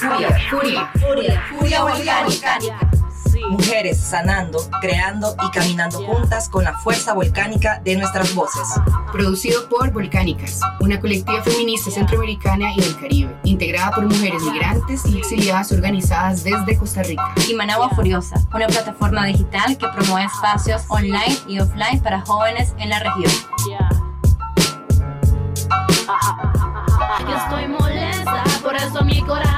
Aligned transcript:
Furia, 0.00 0.34
furia, 0.48 0.90
furia, 0.94 1.42
furia 1.50 1.82
volcánica. 1.82 2.90
Mujeres 3.50 4.00
sanando, 4.00 4.58
creando 4.80 5.36
y 5.44 5.50
caminando 5.50 5.98
juntas 6.06 6.48
con 6.48 6.64
la 6.64 6.72
fuerza 6.78 7.12
volcánica 7.12 7.82
de 7.84 7.96
nuestras 7.96 8.34
voces. 8.34 8.66
Producido 9.12 9.68
por 9.68 9.92
Volcánicas, 9.92 10.60
una 10.80 10.98
colectiva 10.98 11.42
feminista 11.42 11.90
centroamericana 11.90 12.72
y 12.74 12.80
del 12.80 12.98
Caribe, 12.98 13.36
integrada 13.44 13.90
por 13.90 14.06
mujeres 14.06 14.42
migrantes 14.42 15.04
y 15.04 15.18
exiliadas 15.18 15.70
organizadas 15.70 16.44
desde 16.44 16.78
Costa 16.78 17.02
Rica. 17.02 17.34
Y 17.46 17.52
Managua 17.52 17.90
Furiosa, 17.90 18.36
una 18.54 18.68
plataforma 18.68 19.26
digital 19.26 19.76
que 19.76 19.86
promueve 19.88 20.28
espacios 20.28 20.84
online 20.88 21.36
y 21.46 21.60
offline 21.60 22.00
para 22.00 22.22
jóvenes 22.22 22.72
en 22.78 22.88
la 22.88 23.00
región. 23.00 23.32
Yo 27.28 27.36
estoy 27.36 27.68
molesta, 27.68 28.44
por 28.62 28.74
eso 28.76 29.04
mi 29.04 29.20
coraje 29.22 29.49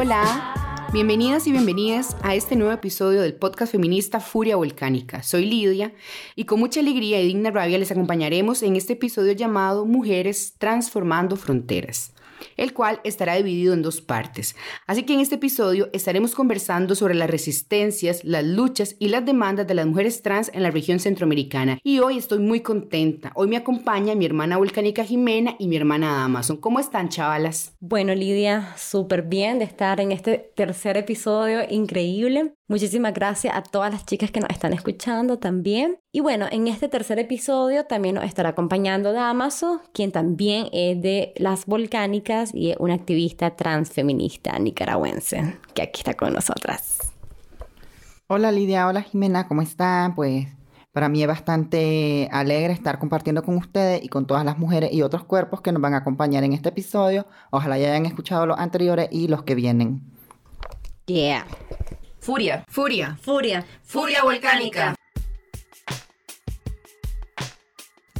Hola, 0.00 0.86
bienvenidas 0.92 1.48
y 1.48 1.50
bienvenidas 1.50 2.16
a 2.22 2.36
este 2.36 2.54
nuevo 2.54 2.72
episodio 2.72 3.20
del 3.20 3.34
podcast 3.34 3.72
feminista 3.72 4.20
Furia 4.20 4.54
Volcánica. 4.54 5.24
Soy 5.24 5.44
Lidia 5.44 5.92
y 6.36 6.44
con 6.44 6.60
mucha 6.60 6.78
alegría 6.78 7.20
y 7.20 7.26
digna 7.26 7.50
rabia 7.50 7.78
les 7.78 7.90
acompañaremos 7.90 8.62
en 8.62 8.76
este 8.76 8.92
episodio 8.92 9.32
llamado 9.32 9.86
Mujeres 9.86 10.54
Transformando 10.56 11.34
Fronteras 11.34 12.12
el 12.56 12.72
cual 12.72 13.00
estará 13.04 13.34
dividido 13.34 13.74
en 13.74 13.82
dos 13.82 14.00
partes. 14.00 14.56
Así 14.86 15.02
que 15.02 15.14
en 15.14 15.20
este 15.20 15.36
episodio 15.36 15.88
estaremos 15.92 16.34
conversando 16.34 16.94
sobre 16.94 17.14
las 17.14 17.30
resistencias, 17.30 18.24
las 18.24 18.44
luchas 18.44 18.96
y 18.98 19.08
las 19.08 19.24
demandas 19.24 19.66
de 19.66 19.74
las 19.74 19.86
mujeres 19.86 20.22
trans 20.22 20.50
en 20.54 20.62
la 20.62 20.70
región 20.70 20.98
centroamericana. 20.98 21.78
Y 21.82 22.00
hoy 22.00 22.18
estoy 22.18 22.38
muy 22.38 22.60
contenta. 22.60 23.32
Hoy 23.34 23.48
me 23.48 23.56
acompaña 23.56 24.14
mi 24.14 24.26
hermana 24.26 24.56
volcánica 24.56 25.04
Jimena 25.04 25.56
y 25.58 25.68
mi 25.68 25.76
hermana 25.76 26.24
Amazon. 26.24 26.56
¿Cómo 26.56 26.80
están, 26.80 27.08
chavalas? 27.08 27.74
Bueno, 27.80 28.14
Lidia, 28.14 28.74
súper 28.76 29.22
bien 29.22 29.58
de 29.58 29.64
estar 29.64 30.00
en 30.00 30.12
este 30.12 30.52
tercer 30.54 30.96
episodio 30.96 31.60
increíble. 31.68 32.54
Muchísimas 32.68 33.14
gracias 33.14 33.56
a 33.56 33.62
todas 33.62 33.92
las 33.92 34.04
chicas 34.04 34.30
que 34.30 34.40
nos 34.40 34.50
están 34.50 34.74
escuchando 34.74 35.38
también. 35.38 35.98
Y 36.10 36.20
bueno, 36.20 36.46
en 36.50 36.68
este 36.68 36.88
tercer 36.88 37.18
episodio 37.18 37.84
también 37.84 38.14
nos 38.14 38.24
estará 38.24 38.50
acompañando 38.50 39.12
Damaso, 39.12 39.82
quien 39.92 40.10
también 40.10 40.68
es 40.72 41.02
de 41.02 41.34
las 41.36 41.66
volcánicas 41.66 42.54
y 42.54 42.70
es 42.70 42.78
una 42.78 42.94
activista 42.94 43.56
transfeminista 43.56 44.58
nicaragüense, 44.58 45.58
que 45.74 45.82
aquí 45.82 46.00
está 46.00 46.14
con 46.14 46.32
nosotras. 46.32 47.12
Hola 48.26 48.50
Lidia, 48.52 48.88
hola 48.88 49.02
Jimena, 49.02 49.48
¿cómo 49.48 49.60
están? 49.60 50.14
Pues 50.14 50.46
para 50.92 51.10
mí 51.10 51.20
es 51.20 51.28
bastante 51.28 52.30
alegre 52.32 52.72
estar 52.72 52.98
compartiendo 52.98 53.42
con 53.42 53.58
ustedes 53.58 54.02
y 54.02 54.08
con 54.08 54.26
todas 54.26 54.46
las 54.46 54.56
mujeres 54.56 54.90
y 54.94 55.02
otros 55.02 55.24
cuerpos 55.24 55.60
que 55.60 55.72
nos 55.72 55.82
van 55.82 55.92
a 55.92 55.98
acompañar 55.98 56.42
en 56.42 56.54
este 56.54 56.70
episodio. 56.70 57.26
Ojalá 57.50 57.76
ya 57.76 57.88
hayan 57.88 58.06
escuchado 58.06 58.46
los 58.46 58.58
anteriores 58.58 59.08
y 59.12 59.28
los 59.28 59.42
que 59.42 59.54
vienen. 59.54 60.00
Yeah. 61.04 61.46
Furia, 62.18 62.64
Furia. 62.66 63.18
Furia. 63.20 63.66
furia 63.82 64.22
volcánica. 64.22 64.94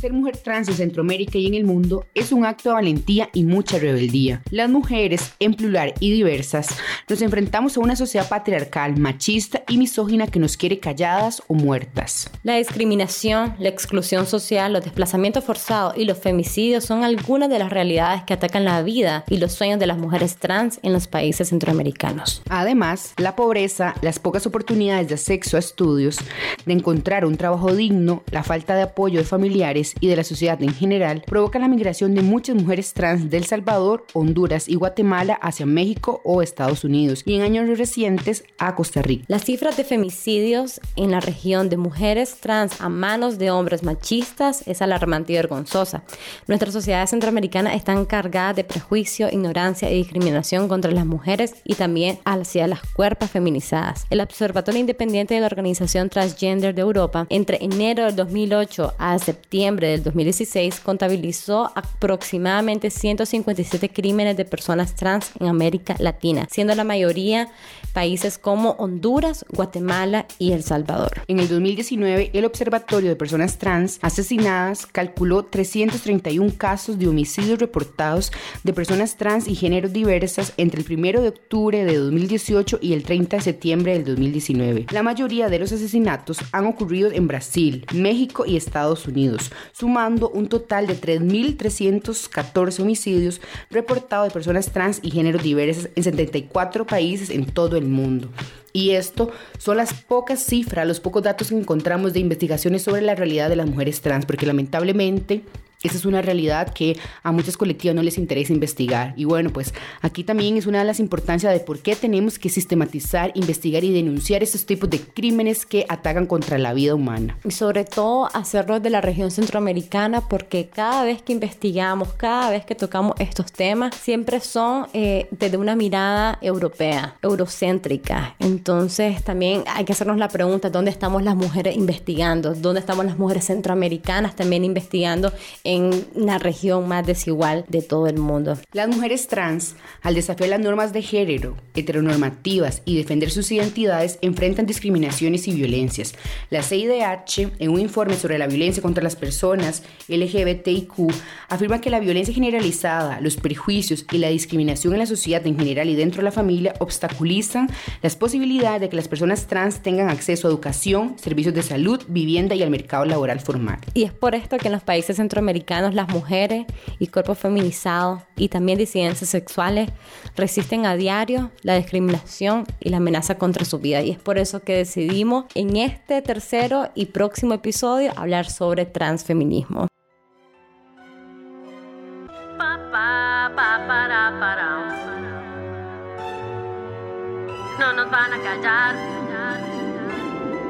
Ser 0.01 0.13
mujer 0.13 0.37
trans 0.37 0.69
en 0.69 0.75
Centroamérica 0.75 1.39
y 1.39 1.47
en 1.49 1.55
el 1.55 1.65
mundo 1.65 2.07
es 2.15 2.31
un 2.31 2.47
acto 2.47 2.69
de 2.69 2.77
valentía 2.77 3.31
y 3.33 3.43
mucha 3.43 3.81
rebeldía. 3.81 4.43
Las 4.51 4.71
mujeres, 4.71 5.33
en 5.41 5.55
plural 5.55 5.93
y 5.99 6.13
diversas, 6.13 6.69
nos 7.09 7.21
enfrentamos 7.21 7.77
a 7.77 7.81
una 7.81 7.97
sociedad 7.97 8.29
patriarcal, 8.29 8.97
machista 8.97 9.65
y 9.69 9.77
misógina 9.77 10.29
que 10.29 10.39
nos 10.39 10.57
quiere 10.57 10.79
calladas 10.79 11.43
o 11.49 11.55
muertas. 11.55 12.31
La 12.45 12.59
discriminación, 12.59 13.57
la 13.59 13.71
exclusión 13.71 14.27
social, 14.27 14.73
los 14.73 14.85
desplazamientos 14.85 15.43
forzados 15.43 15.97
y 15.97 16.05
los 16.05 16.19
femicidios 16.19 16.85
son 16.85 17.03
algunas 17.03 17.51
de 17.51 17.59
las 17.59 17.71
realidades 17.71 18.23
que 18.23 18.35
atacan 18.35 18.65
la 18.65 18.81
vida 18.83 19.25
y 19.29 19.39
los 19.39 19.53
sueños 19.53 19.81
de 19.81 19.89
las 19.89 19.99
mujeres 19.99 20.37
trans 20.37 20.79
en 20.85 20.93
los 20.93 21.09
países 21.09 21.49
centroamericanos. 21.49 22.43
Además, 22.49 23.15
la 23.17 23.35
pobreza, 23.35 23.97
las 24.03 24.21
pocas 24.21 24.47
oportunidades 24.47 25.09
de 25.09 25.15
acceso 25.15 25.57
a 25.57 25.61
estudios, 25.61 26.19
de 26.67 26.73
encontrar 26.73 27.25
un 27.25 27.37
trabajo 27.37 27.75
digno, 27.75 28.23
la 28.31 28.45
falta 28.45 28.77
de 28.77 28.83
apoyo 28.83 29.19
de 29.19 29.25
familiares 29.25 29.88
y 30.01 30.09
de 30.09 30.17
la 30.17 30.25
sociedad 30.25 30.63
en 30.63 30.75
general 30.75 31.23
provocan 31.27 31.63
la 31.63 31.69
migración 31.69 32.15
de 32.15 32.23
muchas 32.23 32.57
mujeres 32.57 32.93
trans 32.95 33.31
del 33.31 33.45
Salvador, 33.45 34.07
Honduras 34.15 34.69
y 34.69 34.75
Guatemala 34.75 35.35
hacia 35.35 35.67
México 35.67 36.21
o 36.25 36.43
Estados 36.43 36.85
Unidos 36.85 37.23
y 37.25 37.35
en 37.35 37.43
años 37.43 37.79
recientes 37.79 38.45
a 38.59 38.75
Costa 38.75 39.03
Rica. 39.03 39.25
Las 39.29 39.45
cifras 39.45 39.77
de 39.77 39.85
femicidios 39.85 40.81
en 40.97 41.11
la 41.11 41.21
región 41.21 41.69
de 41.69 41.77
mujeres 41.77 42.37
trans 42.41 42.81
a 42.81 42.89
manos 42.89 43.39
de 43.39 43.51
hombres 43.51 43.83
machistas 43.83 44.63
es 44.67 44.83
alarmante 44.83 45.33
y 45.33 45.37
vergonzosa. 45.37 46.03
Nuestra 46.47 46.71
sociedad 46.71 47.07
centroamericana 47.07 47.75
está 47.75 47.99
cargada 48.07 48.55
de 48.55 48.65
prejuicio, 48.65 49.29
ignorancia 49.31 49.91
y 49.91 49.97
discriminación 49.97 50.69
contra 50.69 50.91
las 50.91 51.07
mujeres 51.07 51.55
y 51.65 51.75
también 51.75 52.19
hacia 52.25 52.67
las 52.67 52.81
cuerpos 52.93 53.31
feminizadas. 53.31 54.07
El 54.11 54.21
Observatorio 54.21 54.81
Independiente 54.81 55.35
de 55.35 55.41
la 55.41 55.47
Organización 55.47 56.09
Transgender 56.09 56.75
de 56.75 56.83
Europa, 56.83 57.27
entre 57.31 57.63
enero 57.63 58.05
del 58.05 58.17
2008 58.17 58.95
a 58.99 59.19
septiembre 59.19 59.78
del 59.87 60.03
2016, 60.03 60.81
contabilizó 60.81 61.71
aproximadamente 61.75 62.91
157 62.91 63.91
crímenes 63.91 64.37
de 64.37 64.45
personas 64.45 64.95
trans 64.95 65.31
en 65.39 65.47
América 65.47 65.95
Latina, 65.99 66.49
siendo 66.51 66.75
la 66.75 66.85
mayoría 66.85 67.49
países 67.93 68.39
como 68.39 68.71
Honduras, 68.73 69.45
Guatemala 69.49 70.27
y 70.39 70.53
El 70.53 70.63
Salvador. 70.63 71.23
En 71.27 71.41
el 71.41 71.49
2019, 71.49 72.31
el 72.33 72.45
Observatorio 72.45 73.09
de 73.09 73.17
Personas 73.17 73.59
Trans 73.59 73.99
Asesinadas 74.03 74.87
calculó 74.87 75.45
331 75.45 76.53
casos 76.57 76.99
de 76.99 77.09
homicidios 77.09 77.59
reportados 77.59 78.33
de 78.63 78.73
personas 78.73 79.17
trans 79.17 79.49
y 79.49 79.55
géneros 79.55 79.93
diversas 79.93 80.53
entre 80.57 80.83
el 80.83 80.87
1 80.93 81.23
de 81.23 81.29
octubre 81.29 81.85
de 81.85 81.97
2018 81.97 82.79
y 82.81 82.93
el 82.93 83.03
30 83.03 83.37
de 83.37 83.43
septiembre 83.43 83.93
del 83.95 84.05
2019. 84.05 84.87
La 84.91 85.03
mayoría 85.03 85.49
de 85.49 85.59
los 85.59 85.73
asesinatos 85.73 86.39
han 86.53 86.67
ocurrido 86.67 87.11
en 87.11 87.27
Brasil, 87.27 87.87
México 87.93 88.45
y 88.47 88.57
Estados 88.57 89.07
Unidos, 89.07 89.51
sumando 89.73 90.31
un 90.31 90.49
total 90.49 90.87
de 90.87 91.01
3.314 91.01 92.81
homicidios 92.81 93.41
reportados 93.71 94.29
de 94.29 94.35
personas 94.35 94.71
trans 94.71 95.01
y 95.03 95.11
géneros 95.11 95.43
diversas 95.43 95.91
en 95.95 96.05
74 96.05 96.87
países 96.87 97.31
en 97.31 97.47
todo 97.47 97.77
el 97.77 97.87
mundo. 97.87 98.29
Y 98.73 98.91
esto 98.91 99.31
son 99.59 99.79
las 99.79 99.95
pocas 99.95 100.41
cifras, 100.41 100.87
los 100.87 101.01
pocos 101.01 101.23
datos 101.23 101.49
que 101.49 101.57
encontramos 101.57 102.13
de 102.13 102.21
investigaciones 102.21 102.83
sobre 102.83 103.03
la 103.03 103.15
realidad 103.15 103.49
de 103.49 103.57
las 103.57 103.67
mujeres 103.67 104.01
trans, 104.01 104.27
porque 104.27 104.47
lamentablemente 104.47 105.43
esa 105.83 105.97
es 105.97 106.05
una 106.05 106.23
realidad 106.23 106.73
que 106.73 106.99
a 107.23 107.31
muchas 107.31 107.57
colectivas 107.57 107.95
no 107.95 108.03
les 108.03 108.19
interesa 108.19 108.53
investigar. 108.53 109.15
Y 109.17 109.25
bueno, 109.25 109.51
pues 109.51 109.73
aquí 110.01 110.25
también 110.25 110.57
es 110.57 110.67
una 110.67 110.81
de 110.81 110.85
las 110.85 110.99
importancias 110.99 111.53
de 111.53 111.61
por 111.61 111.79
qué 111.79 111.95
tenemos 111.95 112.39
que 112.41 112.49
sistematizar, 112.49 113.31
investigar 113.35 113.85
y 113.85 113.93
denunciar 113.93 114.43
estos 114.43 114.67
tipos 114.67 114.91
de 114.91 115.01
crímenes 115.01 115.65
que 115.67 115.87
atacan 115.89 116.27
contra 116.27 116.59
la 116.59 116.75
vida 116.75 116.97
humana. 116.97 117.39
Y 117.45 117.53
sobre 117.53 117.85
todo 117.85 118.29
hacerlo 118.35 118.81
de 118.81 118.91
la 118.91 119.01
región 119.01 119.31
centroamericana 119.31 120.29
porque 120.29 120.69
cada 120.69 121.05
vez 121.05 121.23
que 121.23 121.33
investigamos, 121.33 122.13
cada 122.15 122.51
vez 122.51 122.65
que 122.65 122.75
tocamos 122.75 123.15
estos 123.21 123.53
temas, 123.53 123.95
siempre 123.95 124.41
son 124.41 124.89
eh, 124.95 125.29
desde 125.31 125.59
una 125.59 125.77
mirada 125.77 126.39
europea, 126.41 127.17
eurocéntrica. 127.23 128.35
Entonces 128.41 129.23
también 129.23 129.63
hay 129.69 129.85
que 129.85 129.93
hacernos 129.93 130.19
la 130.19 130.29
pregunta, 130.29 130.71
¿dónde 130.71 130.91
estamos 130.91 131.23
las 131.23 131.37
mujeres 131.37 131.77
investigando? 131.77 132.55
¿Dónde 132.55 132.81
estamos 132.81 133.07
las 133.07 133.17
mujeres 133.17 133.45
centroamericanas 133.45 134.35
también 134.35 134.65
investigando? 134.65 135.33
En 135.69 136.07
la 136.15 136.39
región 136.39 136.89
más 136.89 137.07
desigual 137.07 137.67
de 137.69 137.83
todo 137.83 138.07
el 138.07 138.17
mundo. 138.17 138.57
Las 138.73 138.89
mujeres 138.89 139.29
trans, 139.29 139.75
al 140.01 140.15
desafiar 140.15 140.49
las 140.49 140.61
normas 140.61 140.95
de 140.95 141.03
género, 141.03 141.59
heteronormativas 141.75 142.81
y 142.87 142.97
defender 142.97 143.31
sus 143.31 143.53
identidades, 143.53 144.19
enfrentan 144.23 144.65
discriminaciones 144.65 145.47
y 145.47 145.53
violencias. 145.53 146.15
La 146.49 146.63
CIDH, 146.63 147.53
en 147.59 147.71
un 147.71 147.81
informe 147.81 148.15
sobre 148.15 148.39
la 148.39 148.47
violencia 148.47 148.83
contra 148.83 149.05
las 149.05 149.15
personas 149.15 149.83
LGBTIQ, 150.09 151.13
afirma 151.51 151.83
que 151.83 151.91
la 151.91 152.01
violencia 152.01 152.33
generalizada, 152.33 153.21
los 153.21 153.37
prejuicios 153.37 154.07
y 154.11 154.17
la 154.17 154.31
discriminación 154.31 154.95
en 154.95 155.01
la 155.01 155.07
sociedad 155.07 155.47
en 155.47 155.59
general 155.59 155.91
y 155.91 155.97
dentro 155.97 156.21
de 156.21 156.25
la 156.25 156.33
familia 156.33 156.73
obstaculizan 156.79 157.69
las 158.01 158.17
posibilidades 158.17 158.81
de 158.81 158.89
que 158.89 158.97
las 158.97 159.09
personas 159.09 159.47
trans 159.47 159.83
tengan 159.83 160.09
acceso 160.09 160.49
a 160.49 160.51
educación, 160.51 161.17
servicios 161.19 161.55
de 161.55 161.63
salud, 161.63 162.01
vivienda 162.09 162.55
y 162.55 162.63
al 162.63 162.71
mercado 162.71 163.05
laboral 163.05 163.41
formal. 163.41 163.81
Y 163.93 164.05
es 164.05 164.15
por 164.15 164.35
esto 164.35 164.57
que 164.57 164.69
en 164.69 164.73
los 164.73 164.83
países 164.83 165.17
centroamericanos 165.17 165.58
las 165.95 166.09
mujeres 166.09 166.67
y 166.99 167.09
cuerpos 167.09 167.39
feminizados 167.39 168.23
y 168.37 168.49
también 168.49 168.79
disidencias 168.79 169.31
sexuales 169.31 169.91
resisten 170.37 170.87
a 170.87 170.97
diario 170.97 171.51
la 171.63 171.77
discriminación 171.77 172.65
y 172.81 172.91
la 172.91 172.99
amenaza 172.99 173.37
contra 173.37 173.65
su 173.65 173.79
vida. 173.79 174.03
Y 174.03 174.11
es 174.11 174.19
por 174.19 174.39
eso 174.39 174.61
que 174.61 174.77
decidimos 174.77 175.45
en 175.55 175.77
este 175.77 176.23
tercero 176.23 176.91
y 176.95 177.07
próximo 177.07 177.55
episodio 177.55 178.13
hablar 178.17 178.51
sobre 178.51 178.87
transfeminismo. 178.87 179.89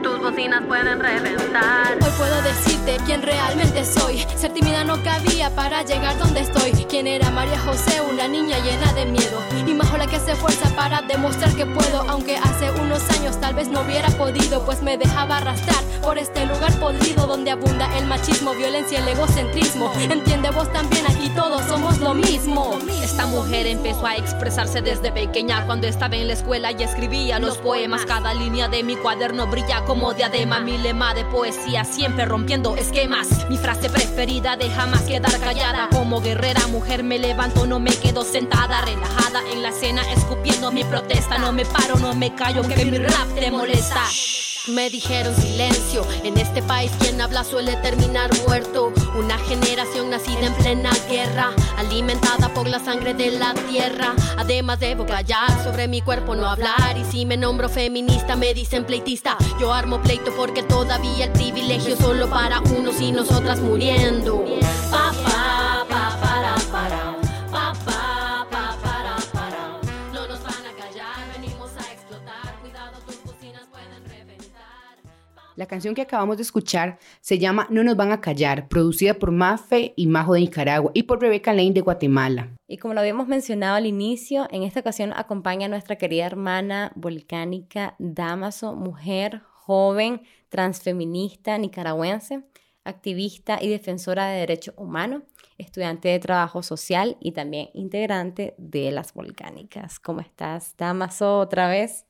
Tus 0.02 0.20
bocinas 0.20 0.62
pueden 0.66 1.00
reventar. 1.00 1.94
Hoy 2.00 2.10
puedo 2.16 2.42
decirte 2.42 2.98
quién 3.04 3.22
realmente 3.22 3.84
soy. 3.84 4.24
Ser 4.36 4.52
tímida 4.52 4.84
no 4.84 5.02
cabía 5.02 5.50
para 5.50 5.82
llegar 5.82 6.16
donde 6.18 6.40
estoy. 6.40 6.72
¿Quién 6.88 7.06
era 7.06 7.30
María 7.30 7.58
José? 7.58 8.00
Una 8.00 8.28
niña 8.28 8.58
llena 8.58 8.92
de 8.92 9.06
miedo. 9.06 9.42
Y 9.66 9.74
más 9.74 9.92
la 9.98 10.06
que 10.06 10.16
hace 10.16 10.36
fuerza 10.36 10.68
para 10.76 11.02
demostrar 11.02 11.54
que 11.54 11.66
puedo. 11.66 12.04
Aunque 12.08 12.36
hace 12.36 12.70
unos 12.80 13.02
años 13.10 13.40
tal 13.40 13.54
vez 13.54 13.68
no 13.68 13.80
hubiera 13.80 14.08
podido, 14.10 14.64
pues 14.64 14.82
me 14.82 14.96
dejaba 14.96 15.38
arrastrar 15.38 15.82
por 16.02 16.16
este 16.16 16.46
lugar 16.46 16.72
podrido 16.78 17.26
donde 17.26 17.50
abunda 17.50 17.88
el 17.98 18.06
machismo, 18.06 18.54
violencia, 18.54 19.00
el 19.00 19.08
egocentrismo. 19.08 19.92
Entiende 19.98 20.50
vos 20.50 20.72
también, 20.72 21.04
aquí 21.06 21.28
todos 21.30 21.62
somos 21.66 21.98
lo 21.98 22.14
mismo. 22.14 22.78
Esta 23.02 23.26
mujer 23.26 23.66
empezó 23.66 24.06
a 24.06 24.16
expresarse 24.16 24.80
desde 24.80 25.10
pequeña 25.10 25.66
cuando 25.66 25.86
estaba 25.86 26.16
en 26.16 26.28
la 26.28 26.34
escuela 26.34 26.70
y 26.72 26.82
escribía 26.82 27.38
los 27.38 27.58
poemas. 27.58 28.06
Cada 28.06 28.32
línea 28.32 28.68
de 28.68 28.82
mi 28.84 28.96
cuaderno 28.96 29.46
brilla 29.46 29.84
como 29.88 30.12
diadema. 30.12 30.60
Mi 30.60 30.76
lema 30.76 31.14
de 31.14 31.24
poesía 31.24 31.82
siempre 31.82 32.26
rompiendo 32.26 32.76
esquemas. 32.76 33.48
Mi 33.48 33.56
frase 33.56 33.88
preferida 33.88 34.54
de 34.56 34.68
jamás 34.70 35.02
quedar 35.02 35.40
callada. 35.40 35.88
Como 35.90 36.20
guerrera 36.20 36.66
mujer 36.68 37.02
me 37.02 37.18
levanto, 37.18 37.66
no 37.66 37.80
me 37.80 37.90
quedo 37.90 38.22
sentada, 38.22 38.82
relajada 38.82 39.40
en 39.50 39.62
la 39.62 39.70
escena, 39.70 40.02
escupiendo 40.12 40.70
mi 40.70 40.84
protesta. 40.84 41.38
No 41.38 41.52
me 41.52 41.64
paro, 41.64 41.96
no 41.96 42.14
me 42.14 42.34
callo, 42.34 42.62
que 42.62 42.84
mi 42.84 42.98
rap 42.98 43.34
te 43.34 43.50
molesta. 43.50 44.04
Me 44.68 44.90
dijeron 44.90 45.34
silencio, 45.34 46.06
en 46.24 46.36
este 46.36 46.62
país 46.62 46.92
quien 47.00 47.18
habla 47.22 47.42
suele 47.42 47.74
terminar 47.76 48.30
muerto. 48.46 48.92
Una 49.18 49.38
generación 49.38 50.10
nacida 50.10 50.46
en 50.46 50.54
plena 50.54 50.90
guerra, 51.08 51.52
alimentada 51.78 52.52
por 52.52 52.68
la 52.68 52.78
sangre 52.78 53.14
de 53.14 53.30
la 53.30 53.54
tierra. 53.54 54.14
Además 54.36 54.78
debo 54.78 55.06
callar 55.06 55.48
sobre 55.64 55.88
mi 55.88 56.02
cuerpo, 56.02 56.34
no 56.34 56.46
hablar. 56.46 56.98
Y 56.98 57.04
si 57.10 57.24
me 57.24 57.38
nombro 57.38 57.70
feminista, 57.70 58.36
me 58.36 58.52
dicen 58.52 58.84
pleitista. 58.84 59.38
Yo 59.58 59.72
armo 59.72 60.02
pleito 60.02 60.32
porque 60.36 60.62
todavía 60.62 61.24
el 61.24 61.32
privilegio 61.32 61.96
solo 61.96 62.28
para 62.28 62.60
unos 62.60 63.00
y 63.00 63.10
nosotras 63.10 63.60
muriendo. 63.60 64.44
Papá, 64.90 65.27
La 75.58 75.66
canción 75.66 75.92
que 75.92 76.02
acabamos 76.02 76.36
de 76.36 76.44
escuchar 76.44 77.00
se 77.20 77.40
llama 77.40 77.66
No 77.68 77.82
nos 77.82 77.96
van 77.96 78.12
a 78.12 78.20
callar, 78.20 78.68
producida 78.68 79.14
por 79.14 79.32
Mafe 79.32 79.92
y 79.96 80.06
Majo 80.06 80.34
de 80.34 80.40
Nicaragua 80.42 80.92
y 80.94 81.02
por 81.02 81.20
Rebecca 81.20 81.52
Lane 81.52 81.72
de 81.72 81.80
Guatemala. 81.80 82.52
Y 82.68 82.76
como 82.76 82.94
lo 82.94 83.00
habíamos 83.00 83.26
mencionado 83.26 83.74
al 83.74 83.84
inicio, 83.84 84.46
en 84.52 84.62
esta 84.62 84.78
ocasión 84.78 85.12
acompaña 85.16 85.66
a 85.66 85.68
nuestra 85.68 85.96
querida 85.96 86.26
hermana 86.26 86.92
volcánica 86.94 87.96
Damaso, 87.98 88.76
mujer 88.76 89.42
joven, 89.52 90.22
transfeminista 90.48 91.58
nicaragüense, 91.58 92.44
activista 92.84 93.58
y 93.60 93.68
defensora 93.68 94.28
de 94.28 94.38
derechos 94.38 94.76
humanos, 94.78 95.24
estudiante 95.58 96.06
de 96.06 96.20
trabajo 96.20 96.62
social 96.62 97.16
y 97.18 97.32
también 97.32 97.70
integrante 97.74 98.54
de 98.58 98.92
las 98.92 99.12
volcánicas. 99.12 99.98
¿Cómo 99.98 100.20
estás, 100.20 100.76
Damaso, 100.76 101.40
otra 101.40 101.68
vez? 101.68 102.07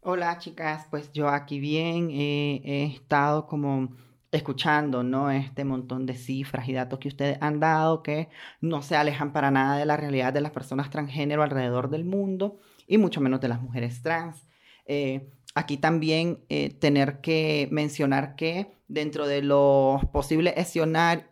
Hola 0.00 0.38
chicas, 0.38 0.86
pues 0.90 1.12
yo 1.12 1.28
aquí 1.28 1.58
bien 1.58 2.10
eh, 2.12 2.62
he 2.64 2.84
estado 2.84 3.46
como 3.46 3.96
escuchando, 4.30 5.02
¿no? 5.02 5.30
Este 5.30 5.64
montón 5.64 6.06
de 6.06 6.14
cifras 6.14 6.68
y 6.68 6.72
datos 6.72 7.00
que 7.00 7.08
ustedes 7.08 7.36
han 7.40 7.58
dado 7.58 8.02
que 8.04 8.28
no 8.60 8.80
se 8.80 8.94
alejan 8.94 9.32
para 9.32 9.50
nada 9.50 9.76
de 9.76 9.86
la 9.86 9.96
realidad 9.96 10.32
de 10.32 10.40
las 10.40 10.52
personas 10.52 10.90
transgénero 10.90 11.42
alrededor 11.42 11.90
del 11.90 12.04
mundo 12.04 12.60
y 12.86 12.96
mucho 12.96 13.20
menos 13.20 13.40
de 13.40 13.48
las 13.48 13.60
mujeres 13.60 14.00
trans. 14.00 14.46
Eh, 14.86 15.32
aquí 15.56 15.78
también 15.78 16.44
eh, 16.48 16.70
tener 16.70 17.20
que 17.20 17.68
mencionar 17.72 18.36
que 18.36 18.76
dentro 18.86 19.26
de 19.26 19.42
los 19.42 20.04
posibles, 20.06 20.54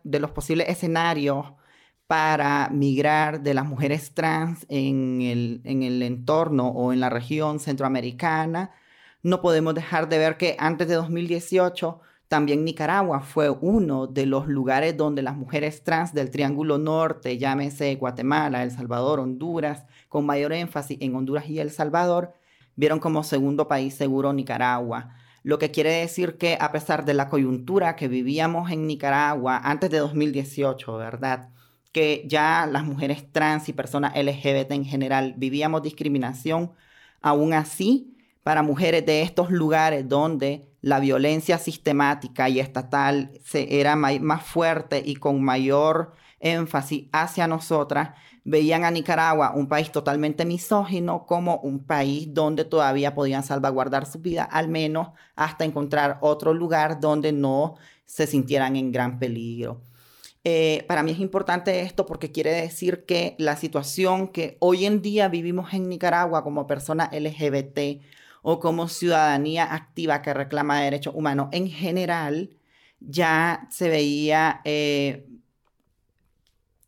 de 0.03 0.19
los 0.19 0.31
posibles 0.31 0.67
escenarios 0.67 1.53
para 2.07 2.69
migrar 2.69 3.41
de 3.41 3.53
las 3.53 3.65
mujeres 3.65 4.13
trans 4.13 4.65
en 4.69 5.21
el, 5.21 5.61
en 5.65 5.83
el 5.83 6.01
entorno 6.01 6.69
o 6.69 6.93
en 6.93 6.99
la 6.99 7.09
región 7.09 7.59
centroamericana, 7.59 8.71
no 9.23 9.41
podemos 9.41 9.75
dejar 9.75 10.09
de 10.09 10.17
ver 10.17 10.37
que 10.37 10.55
antes 10.59 10.87
de 10.87 10.95
2018 10.95 12.01
también 12.27 12.65
Nicaragua 12.65 13.21
fue 13.21 13.49
uno 13.49 14.07
de 14.07 14.25
los 14.25 14.47
lugares 14.47 14.97
donde 14.97 15.21
las 15.21 15.35
mujeres 15.37 15.83
trans 15.83 16.13
del 16.13 16.29
Triángulo 16.29 16.77
Norte, 16.77 17.37
llámese 17.37 17.95
Guatemala, 17.95 18.63
El 18.63 18.71
Salvador, 18.71 19.19
Honduras, 19.21 19.85
con 20.09 20.25
mayor 20.25 20.51
énfasis 20.51 20.97
en 21.01 21.15
Honduras 21.15 21.47
y 21.49 21.59
El 21.59 21.71
Salvador, 21.71 22.33
vieron 22.75 22.99
como 22.99 23.23
segundo 23.23 23.67
país 23.67 23.93
seguro 23.95 24.33
Nicaragua. 24.33 25.15
Lo 25.43 25.57
que 25.57 25.71
quiere 25.71 25.91
decir 25.91 26.37
que 26.37 26.57
a 26.59 26.71
pesar 26.73 27.05
de 27.05 27.13
la 27.13 27.29
coyuntura 27.29 27.95
que 27.95 28.09
vivíamos 28.09 28.71
en 28.71 28.87
Nicaragua 28.87 29.57
antes 29.63 29.89
de 29.89 29.99
2018, 29.99 30.97
¿verdad? 30.97 31.49
Que 31.97 32.25
ya 32.27 32.69
las 32.71 32.83
mujeres 32.83 33.25
trans 33.31 33.69
y 33.69 33.73
personas 33.73 34.15
LGBT 34.15 34.71
en 34.71 34.85
general 34.85 35.33
vivíamos 35.35 35.81
discriminación, 35.81 36.73
aún 37.23 37.53
así, 37.53 38.15
para 38.43 38.61
mujeres 38.61 39.03
de 39.03 39.23
estos 39.23 39.49
lugares 39.49 40.07
donde 40.07 40.69
la 40.81 40.99
violencia 40.99 41.57
sistemática 41.57 42.49
y 42.49 42.59
estatal 42.59 43.31
se, 43.43 43.79
era 43.79 43.95
más 43.95 44.43
fuerte 44.43 45.01
y 45.03 45.15
con 45.15 45.41
mayor 45.43 46.13
énfasis 46.39 47.05
hacia 47.11 47.47
nosotras, 47.47 48.11
veían 48.43 48.85
a 48.85 48.91
Nicaragua, 48.91 49.53
un 49.55 49.67
país 49.67 49.91
totalmente 49.91 50.45
misógino, 50.45 51.25
como 51.25 51.57
un 51.61 51.83
país 51.83 52.31
donde 52.31 52.63
todavía 52.63 53.15
podían 53.15 53.41
salvaguardar 53.41 54.05
su 54.05 54.19
vida, 54.19 54.43
al 54.43 54.67
menos 54.67 55.07
hasta 55.35 55.65
encontrar 55.65 56.19
otro 56.21 56.53
lugar 56.53 56.99
donde 56.99 57.31
no 57.31 57.73
se 58.05 58.27
sintieran 58.27 58.75
en 58.75 58.91
gran 58.91 59.17
peligro. 59.17 59.81
Eh, 60.49 60.85
para 60.87 61.03
mí 61.03 61.11
es 61.11 61.19
importante 61.19 61.81
esto 61.81 62.05
porque 62.05 62.31
quiere 62.31 62.51
decir 62.51 63.03
que 63.03 63.35
la 63.37 63.57
situación 63.57 64.29
que 64.29 64.55
hoy 64.61 64.85
en 64.85 65.01
día 65.01 65.27
vivimos 65.27 65.73
en 65.73 65.89
Nicaragua 65.89 66.45
como 66.45 66.67
personas 66.67 67.09
LGBT 67.11 68.01
o 68.43 68.61
como 68.61 68.87
ciudadanía 68.87 69.73
activa 69.73 70.21
que 70.21 70.33
reclama 70.33 70.79
derechos 70.79 71.13
humanos 71.15 71.49
en 71.51 71.67
general, 71.69 72.51
ya 73.01 73.67
se 73.69 73.89
veía 73.89 74.61
eh, 74.63 75.27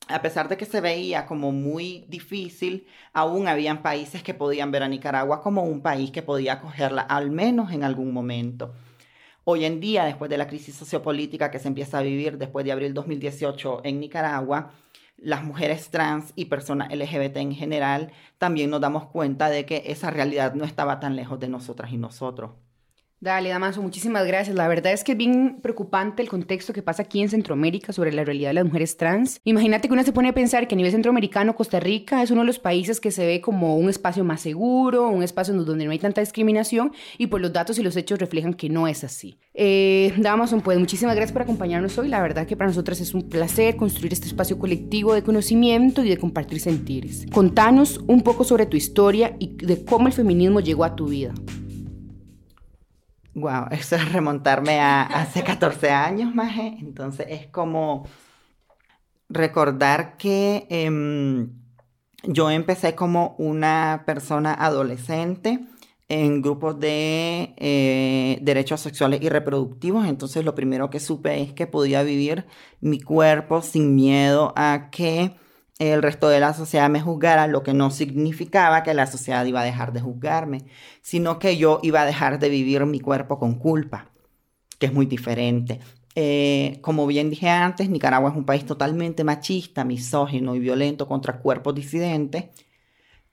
a 0.07 0.21
pesar 0.21 0.47
de 0.47 0.55
que 0.55 0.65
se 0.65 0.79
veía 0.79 1.25
como 1.25 1.51
muy 1.51 2.05
difícil, 2.07 2.87
aún 3.11 3.49
habían 3.49 3.81
países 3.81 4.23
que 4.23 4.33
podían 4.33 4.71
ver 4.71 4.83
a 4.83 4.87
Nicaragua 4.87 5.41
como 5.41 5.63
un 5.63 5.81
país 5.81 6.11
que 6.11 6.21
podía 6.21 6.53
acogerla, 6.53 7.01
al 7.01 7.29
menos 7.29 7.73
en 7.73 7.83
algún 7.83 8.13
momento. 8.13 8.73
Hoy 9.51 9.65
en 9.65 9.79
día, 9.79 10.05
después 10.05 10.29
de 10.29 10.37
la 10.37 10.45
crisis 10.45 10.75
sociopolítica 10.75 11.49
que 11.49 11.57
se 11.57 11.67
empieza 11.67 11.97
a 11.97 12.03
vivir 12.03 12.37
después 12.37 12.63
de 12.63 12.71
abril 12.71 12.93
2018 12.93 13.81
en 13.83 13.99
Nicaragua, 13.99 14.73
las 15.17 15.43
mujeres 15.43 15.89
trans 15.89 16.33
y 16.35 16.45
personas 16.45 16.95
LGBT 16.95 17.37
en 17.37 17.55
general, 17.55 18.11
también 18.37 18.69
nos 18.69 18.79
damos 18.79 19.07
cuenta 19.07 19.49
de 19.49 19.65
que 19.65 19.81
esa 19.87 20.11
realidad 20.11 20.53
no 20.53 20.65
estaba 20.65 20.99
tan 20.99 21.15
lejos 21.15 21.39
de 21.39 21.47
nosotras 21.49 21.91
y 21.91 21.97
nosotros. 21.97 22.51
Dale, 23.21 23.49
Damaso, 23.49 23.81
muchísimas 23.81 24.25
gracias. 24.25 24.55
La 24.55 24.69
verdad 24.69 24.93
es 24.93 25.03
que 25.03 25.11
es 25.11 25.17
bien 25.17 25.59
preocupante 25.61 26.21
el 26.21 26.29
contexto 26.29 26.71
que 26.71 26.81
pasa 26.81 27.03
aquí 27.03 27.21
en 27.21 27.27
Centroamérica 27.27 27.91
sobre 27.91 28.13
la 28.13 28.23
realidad 28.23 28.51
de 28.51 28.53
las 28.53 28.65
mujeres 28.65 28.95
trans. 28.95 29.41
Imagínate 29.43 29.89
que 29.89 29.93
uno 29.93 30.03
se 30.03 30.13
pone 30.13 30.29
a 30.29 30.33
pensar 30.33 30.69
que 30.69 30.75
a 30.75 30.77
nivel 30.77 30.93
centroamericano, 30.93 31.53
Costa 31.53 31.81
Rica 31.81 32.23
es 32.23 32.31
uno 32.31 32.41
de 32.41 32.47
los 32.47 32.59
países 32.59 33.01
que 33.01 33.11
se 33.11 33.25
ve 33.25 33.41
como 33.41 33.75
un 33.75 33.89
espacio 33.89 34.23
más 34.23 34.39
seguro, 34.39 35.09
un 35.09 35.21
espacio 35.21 35.53
donde 35.53 35.83
no 35.83 35.91
hay 35.91 35.99
tanta 35.99 36.21
discriminación 36.21 36.93
y 37.17 37.27
pues 37.27 37.41
los 37.41 37.51
datos 37.51 37.77
y 37.77 37.83
los 37.83 37.97
hechos 37.97 38.19
reflejan 38.19 38.53
que 38.53 38.69
no 38.69 38.87
es 38.87 39.03
así. 39.03 39.37
Eh, 39.53 40.13
Damaso, 40.17 40.57
pues 40.61 40.79
muchísimas 40.79 41.17
gracias 41.17 41.33
por 41.33 41.41
acompañarnos 41.41 41.97
hoy. 41.97 42.07
La 42.07 42.21
verdad 42.21 42.47
que 42.47 42.55
para 42.55 42.69
nosotras 42.69 43.01
es 43.01 43.13
un 43.13 43.27
placer 43.27 43.75
construir 43.75 44.13
este 44.13 44.27
espacio 44.27 44.57
colectivo 44.57 45.13
de 45.13 45.23
conocimiento 45.23 46.05
y 46.05 46.09
de 46.09 46.15
compartir 46.15 46.61
sentires. 46.61 47.25
Contanos 47.33 47.99
un 48.07 48.21
poco 48.21 48.45
sobre 48.45 48.65
tu 48.65 48.77
historia 48.77 49.35
y 49.39 49.57
de 49.57 49.83
cómo 49.83 50.07
el 50.07 50.13
feminismo 50.13 50.61
llegó 50.61 50.85
a 50.85 50.95
tu 50.95 51.07
vida. 51.07 51.33
Wow, 53.39 53.67
eso 53.71 53.95
es 53.95 54.11
remontarme 54.11 54.79
a 54.79 55.03
hace 55.03 55.43
14 55.43 55.89
años 55.91 56.35
más. 56.35 56.55
Entonces 56.57 57.25
es 57.29 57.47
como 57.47 58.07
recordar 59.29 60.17
que 60.17 60.67
em, 60.69 61.51
yo 62.23 62.49
empecé 62.49 62.95
como 62.95 63.35
una 63.37 64.03
persona 64.05 64.53
adolescente 64.53 65.59
en 66.09 66.41
grupos 66.41 66.79
de 66.79 67.53
eh, 67.57 68.39
derechos 68.41 68.81
sexuales 68.81 69.21
y 69.21 69.29
reproductivos. 69.29 70.07
Entonces 70.07 70.43
lo 70.43 70.55
primero 70.55 70.89
que 70.89 70.99
supe 70.99 71.41
es 71.41 71.53
que 71.53 71.67
podía 71.67 72.03
vivir 72.03 72.45
mi 72.81 72.99
cuerpo 72.99 73.61
sin 73.61 73.95
miedo 73.95 74.51
a 74.55 74.89
que 74.91 75.35
el 75.79 76.03
resto 76.03 76.27
de 76.27 76.41
la 76.41 76.53
sociedad 76.53 76.89
me 76.89 77.01
juzgara, 77.01 77.47
lo 77.47 77.63
que 77.63 77.73
no 77.73 77.89
significaba 77.89 78.83
que 78.83 78.93
la 78.93 79.07
sociedad 79.07 79.45
iba 79.45 79.61
a 79.61 79.65
dejar 79.65 79.93
de 79.93 80.01
juzgarme, 80.01 80.65
sino 81.01 81.39
que 81.39 81.57
yo 81.57 81.79
iba 81.83 82.01
a 82.01 82.05
dejar 82.05 82.37
de 82.37 82.49
vivir 82.49 82.85
mi 82.85 82.99
cuerpo 82.99 83.39
con 83.39 83.55
culpa, 83.55 84.11
que 84.77 84.87
es 84.87 84.93
muy 84.93 85.05
diferente. 85.05 85.79
Eh, 86.15 86.79
como 86.81 87.07
bien 87.07 87.29
dije 87.29 87.49
antes, 87.49 87.89
Nicaragua 87.89 88.31
es 88.31 88.35
un 88.35 88.45
país 88.45 88.65
totalmente 88.65 89.23
machista, 89.23 89.85
misógino 89.85 90.53
y 90.53 90.59
violento 90.59 91.07
contra 91.07 91.39
cuerpos 91.39 91.75
disidentes. 91.75 92.45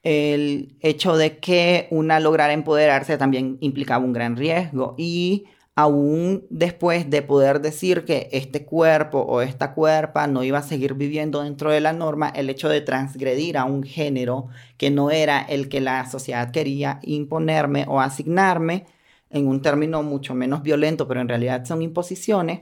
El 0.03 0.77
hecho 0.79 1.17
de 1.17 1.39
que 1.39 1.87
una 1.91 2.21
lograra 2.21 2.53
empoderarse 2.53 3.17
también 3.17 3.57
implicaba 3.59 4.05
un 4.05 4.13
gran 4.13 4.37
riesgo 4.37 4.95
y 4.97 5.47
aún 5.77 6.47
después 6.49 7.07
de 7.11 7.21
poder 7.21 7.61
decir 7.61 8.03
que 8.03 8.29
este 8.31 8.65
cuerpo 8.65 9.19
o 9.19 9.41
esta 9.41 9.75
cuerpa 9.75 10.25
no 10.25 10.43
iba 10.43 10.57
a 10.57 10.63
seguir 10.63 10.95
viviendo 10.95 11.43
dentro 11.43 11.69
de 11.69 11.79
la 11.81 11.93
norma, 11.93 12.29
el 12.29 12.49
hecho 12.49 12.67
de 12.67 12.81
transgredir 12.81 13.59
a 13.59 13.65
un 13.65 13.83
género 13.83 14.47
que 14.77 14.89
no 14.89 15.11
era 15.11 15.39
el 15.39 15.69
que 15.69 15.79
la 15.79 16.09
sociedad 16.09 16.49
quería 16.49 16.99
imponerme 17.03 17.85
o 17.87 18.01
asignarme, 18.01 18.87
en 19.29 19.47
un 19.47 19.61
término 19.61 20.01
mucho 20.01 20.33
menos 20.33 20.63
violento, 20.63 21.07
pero 21.07 21.21
en 21.21 21.29
realidad 21.29 21.63
son 21.65 21.83
imposiciones, 21.83 22.61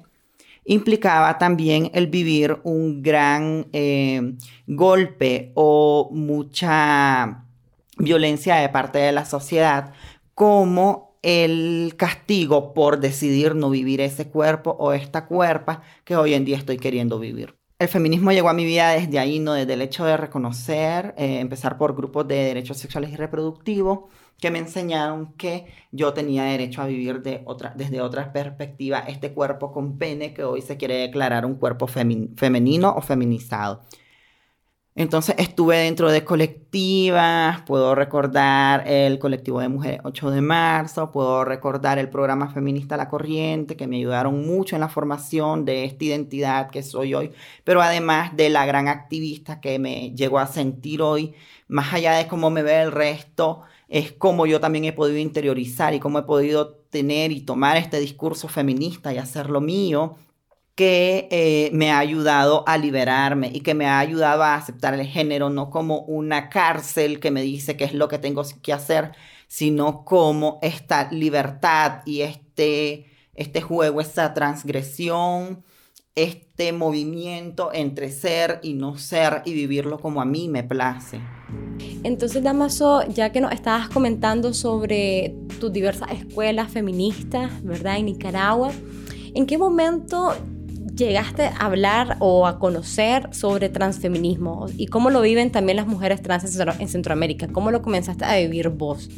implicaba 0.65 1.37
también 1.37 1.91
el 1.93 2.07
vivir 2.07 2.57
un 2.63 3.01
gran 3.01 3.67
eh, 3.71 4.33
golpe 4.67 5.53
o 5.55 6.09
mucha 6.11 7.45
violencia 7.97 8.55
de 8.57 8.67
parte 8.67 8.99
de 8.99 9.13
la 9.13 9.23
sociedad 9.23 9.93
como 10.33 11.14
el 11.25 11.95
castigo 11.97 12.75
por 12.75 12.99
decidir 12.99 13.55
no 13.55 13.71
vivir 13.71 13.99
ese 13.99 14.29
cuerpo 14.29 14.77
o 14.79 14.93
esta 14.93 15.25
cuerpa 15.25 15.81
que 16.03 16.15
hoy 16.15 16.35
en 16.35 16.45
día 16.45 16.55
estoy 16.55 16.77
queriendo 16.77 17.17
vivir. 17.17 17.55
El 17.79 17.87
feminismo 17.87 18.31
llegó 18.31 18.47
a 18.47 18.53
mi 18.53 18.63
vida 18.63 18.91
desde 18.91 19.17
ahí, 19.17 19.39
¿no? 19.39 19.53
Desde 19.53 19.73
el 19.73 19.81
hecho 19.81 20.05
de 20.05 20.17
reconocer, 20.17 21.15
eh, 21.17 21.39
empezar 21.39 21.79
por 21.79 21.95
grupos 21.95 22.27
de 22.27 22.35
derechos 22.35 22.77
sexuales 22.77 23.11
y 23.11 23.15
reproductivos, 23.15 24.01
que 24.39 24.51
me 24.51 24.59
enseñaron 24.59 25.33
que 25.33 25.65
yo 25.91 26.13
tenía 26.13 26.43
derecho 26.43 26.83
a 26.83 26.85
vivir 26.85 27.23
de 27.23 27.41
otra, 27.45 27.73
desde 27.75 28.01
otra 28.01 28.31
perspectiva 28.31 28.99
este 28.99 29.33
cuerpo 29.33 29.71
con 29.71 29.97
pene 29.97 30.31
que 30.31 30.43
hoy 30.43 30.61
se 30.61 30.77
quiere 30.77 30.97
declarar 30.97 31.43
un 31.43 31.55
cuerpo 31.55 31.87
femenino 31.87 32.93
o 32.95 33.01
feminizado. 33.01 33.81
Entonces 34.97 35.35
estuve 35.37 35.75
dentro 35.75 36.09
de 36.09 36.23
colectivas, 36.23 37.61
puedo 37.63 37.95
recordar 37.95 38.87
el 38.87 39.19
colectivo 39.19 39.59
de 39.59 39.67
mujeres 39.67 39.99
8 40.05 40.31
de 40.31 40.39
marzo, 40.39 41.11
puedo 41.11 41.43
recordar 41.43 41.99
el 41.99 42.07
programa 42.09 42.49
feminista 42.49 42.95
La 42.95 43.09
Corriente, 43.09 43.75
que 43.75 43.87
me 43.87 43.97
ayudaron 43.97 44.47
mucho 44.47 44.77
en 44.77 44.79
la 44.79 44.87
formación 44.87 45.65
de 45.65 45.83
esta 45.83 46.05
identidad 46.05 46.69
que 46.69 46.81
soy 46.81 47.13
hoy, 47.13 47.33
pero 47.65 47.81
además 47.81 48.37
de 48.37 48.49
la 48.49 48.65
gran 48.65 48.87
activista 48.87 49.59
que 49.59 49.79
me 49.79 50.11
llegó 50.15 50.39
a 50.39 50.47
sentir 50.47 51.01
hoy, 51.01 51.35
más 51.67 51.93
allá 51.93 52.13
de 52.13 52.27
cómo 52.27 52.49
me 52.49 52.63
ve 52.63 52.81
el 52.81 52.93
resto, 52.93 53.63
es 53.89 54.13
cómo 54.13 54.45
yo 54.45 54.61
también 54.61 54.85
he 54.85 54.93
podido 54.93 55.19
interiorizar 55.19 55.93
y 55.93 55.99
cómo 55.99 56.19
he 56.19 56.23
podido 56.23 56.69
tener 56.89 57.33
y 57.33 57.41
tomar 57.41 57.75
este 57.75 57.99
discurso 57.99 58.47
feminista 58.47 59.13
y 59.13 59.17
hacerlo 59.17 59.59
mío 59.59 60.15
que 60.75 61.29
eh, 61.31 61.69
me 61.71 61.91
ha 61.91 61.99
ayudado 61.99 62.65
a 62.67 62.77
liberarme 62.77 63.49
y 63.53 63.61
que 63.61 63.73
me 63.73 63.87
ha 63.87 63.99
ayudado 63.99 64.43
a 64.43 64.55
aceptar 64.55 64.93
el 64.93 65.07
género 65.07 65.49
no 65.49 65.69
como 65.69 65.99
una 66.01 66.49
cárcel 66.49 67.21
que 67.21 67.31
me 67.31 67.41
dice 67.41 67.77
qué 67.77 67.85
es 67.85 67.93
lo 67.93 68.09
que 68.09 68.19
tengo 68.19 68.43
que 68.61 68.73
hacer, 68.73 69.13
sino 69.47 70.03
como 70.03 70.59
esta 70.61 71.09
libertad 71.11 72.01
y 72.05 72.21
este, 72.21 73.05
este 73.35 73.61
juego, 73.61 74.01
esta 74.01 74.33
transgresión, 74.33 75.63
este 76.13 76.73
movimiento 76.73 77.71
entre 77.73 78.11
ser 78.11 78.59
y 78.61 78.73
no 78.73 78.97
ser 78.97 79.43
y 79.45 79.53
vivirlo 79.53 79.99
como 79.99 80.21
a 80.21 80.25
mí 80.25 80.49
me 80.49 80.63
place. 80.63 81.21
Entonces, 82.03 82.43
Damaso, 82.43 83.07
ya 83.07 83.31
que 83.31 83.39
nos 83.39 83.53
estabas 83.53 83.87
comentando 83.89 84.53
sobre 84.53 85.35
tus 85.59 85.71
diversas 85.71 86.11
escuelas 86.11 86.69
feministas, 86.69 87.63
¿verdad? 87.63 87.97
En 87.97 88.05
Nicaragua, 88.05 88.71
¿en 89.33 89.45
qué 89.45 89.57
momento 89.57 90.35
llegaste 90.95 91.45
a 91.45 91.65
hablar 91.65 92.17
o 92.19 92.47
a 92.47 92.59
conocer 92.59 93.29
sobre 93.33 93.69
transfeminismo 93.69 94.67
y 94.77 94.87
cómo 94.87 95.09
lo 95.09 95.21
viven 95.21 95.51
también 95.51 95.77
las 95.77 95.87
mujeres 95.87 96.21
trans 96.21 96.57
en 96.79 96.87
Centroamérica? 96.87 97.47
¿Cómo 97.47 97.71
lo 97.71 97.81
comenzaste 97.81 98.25
a 98.25 98.37
vivir 98.37 98.69
vos? 98.69 99.09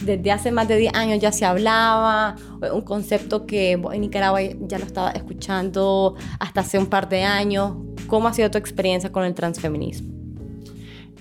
desde 0.00 0.32
hace 0.32 0.50
más 0.50 0.66
de 0.66 0.76
10 0.76 0.94
años 0.94 1.18
ya 1.18 1.30
se 1.30 1.44
hablaba, 1.44 2.36
un 2.72 2.80
concepto 2.82 3.44
que 3.44 3.72
en 3.72 4.00
Nicaragua 4.00 4.40
ya 4.40 4.78
lo 4.78 4.86
estaba 4.86 5.10
escuchando 5.10 6.14
hasta 6.40 6.62
hace 6.62 6.78
un 6.78 6.86
par 6.86 7.08
de 7.08 7.22
años. 7.22 7.74
¿Cómo 8.06 8.28
ha 8.28 8.32
sido 8.32 8.50
tu 8.50 8.56
experiencia 8.56 9.12
con 9.12 9.24
el 9.24 9.34
transfeminismo? 9.34 10.10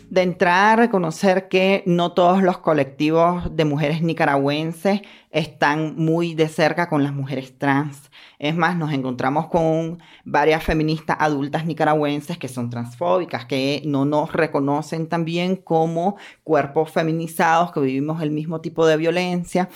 De 0.10 0.22
entrada, 0.24 0.76
reconocer 0.76 1.48
que 1.48 1.84
no 1.86 2.12
todos 2.12 2.44
los 2.44 2.58
colectivos 2.58 3.56
de 3.56 3.64
mujeres 3.64 4.02
nicaragüenses 4.02 5.02
están 5.30 5.96
muy 5.96 6.34
de 6.34 6.50
cerca 6.50 6.90
con 6.90 7.04
las 7.04 7.14
mujeres 7.14 7.58
trans. 7.58 8.11
Es 8.42 8.58
más, 8.58 8.76
nos 8.76 8.92
encontramos 8.92 9.50
con 9.50 10.00
varias 10.26 10.64
feministas 10.64 11.16
adultas 11.20 11.64
nicaragüenses 11.64 12.40
que 12.40 12.48
son 12.48 12.72
transfóbicas, 12.72 13.46
que 13.46 13.84
no 13.86 14.04
nos 14.04 14.34
reconocen 14.34 15.06
también 15.08 15.58
como 15.58 16.18
cuerpos 16.44 16.90
feminizados, 16.90 17.72
que 17.72 17.82
vivimos 17.82 18.20
el 18.24 18.32
mismo 18.32 18.60
tipo 18.60 18.88
de 18.88 18.98
violencia, 18.98 19.70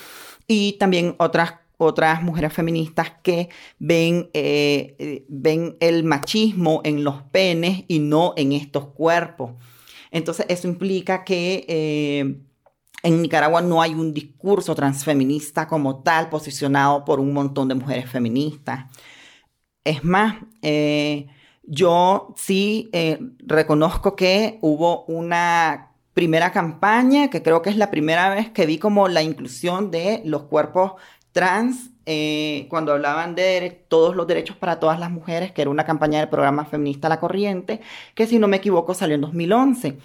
y 0.47 0.79
también 0.79 1.13
otras 1.19 1.53
otras 1.77 2.23
mujeres 2.23 2.53
feministas 2.53 3.11
que 3.21 3.49
ven, 3.77 4.31
eh, 4.33 4.95
eh, 4.97 5.25
ven 5.27 5.77
el 5.79 6.03
machismo 6.03 6.81
en 6.85 7.03
los 7.03 7.21
penes 7.21 7.83
y 7.87 7.99
no 7.99 8.33
en 8.35 8.51
estos 8.51 8.87
cuerpos. 8.87 9.51
Entonces, 10.09 10.47
eso 10.49 10.67
implica 10.67 11.23
que 11.23 11.65
eh, 11.67 12.37
en 13.05 13.21
Nicaragua 13.21 13.61
no 13.61 13.83
hay 13.83 13.93
un 13.93 14.15
discurso 14.15 14.73
transfeminista 14.73 15.67
como 15.67 16.01
tal 16.01 16.27
posicionado 16.29 17.05
por 17.05 17.19
un 17.19 17.33
montón 17.33 17.67
de 17.67 17.75
mujeres 17.75 18.09
feministas. 18.09 18.85
Es 19.83 20.03
más, 20.03 20.37
eh, 20.63 21.27
yo 21.61 22.33
sí 22.35 22.89
eh, 22.93 23.19
reconozco 23.45 24.15
que 24.15 24.57
hubo 24.61 25.05
una 25.05 25.91
primera 26.15 26.51
campaña, 26.51 27.29
que 27.29 27.43
creo 27.43 27.61
que 27.61 27.69
es 27.69 27.77
la 27.77 27.91
primera 27.91 28.33
vez 28.33 28.49
que 28.49 28.65
vi 28.65 28.79
como 28.79 29.07
la 29.07 29.21
inclusión 29.21 29.91
de 29.91 30.23
los 30.25 30.43
cuerpos 30.43 30.93
trans, 31.31 31.91
eh, 32.07 32.65
cuando 32.71 32.93
hablaban 32.93 33.35
de 33.35 33.85
todos 33.87 34.15
los 34.15 34.25
derechos 34.25 34.57
para 34.57 34.79
todas 34.79 34.99
las 34.99 35.11
mujeres, 35.11 35.51
que 35.51 35.61
era 35.61 35.69
una 35.69 35.85
campaña 35.85 36.19
del 36.19 36.29
programa 36.29 36.65
feminista 36.65 37.07
La 37.07 37.19
Corriente, 37.19 37.81
que 38.15 38.25
si 38.25 38.39
no 38.39 38.47
me 38.47 38.57
equivoco 38.57 38.95
salió 38.95 39.13
en 39.13 39.21
2011. 39.21 39.99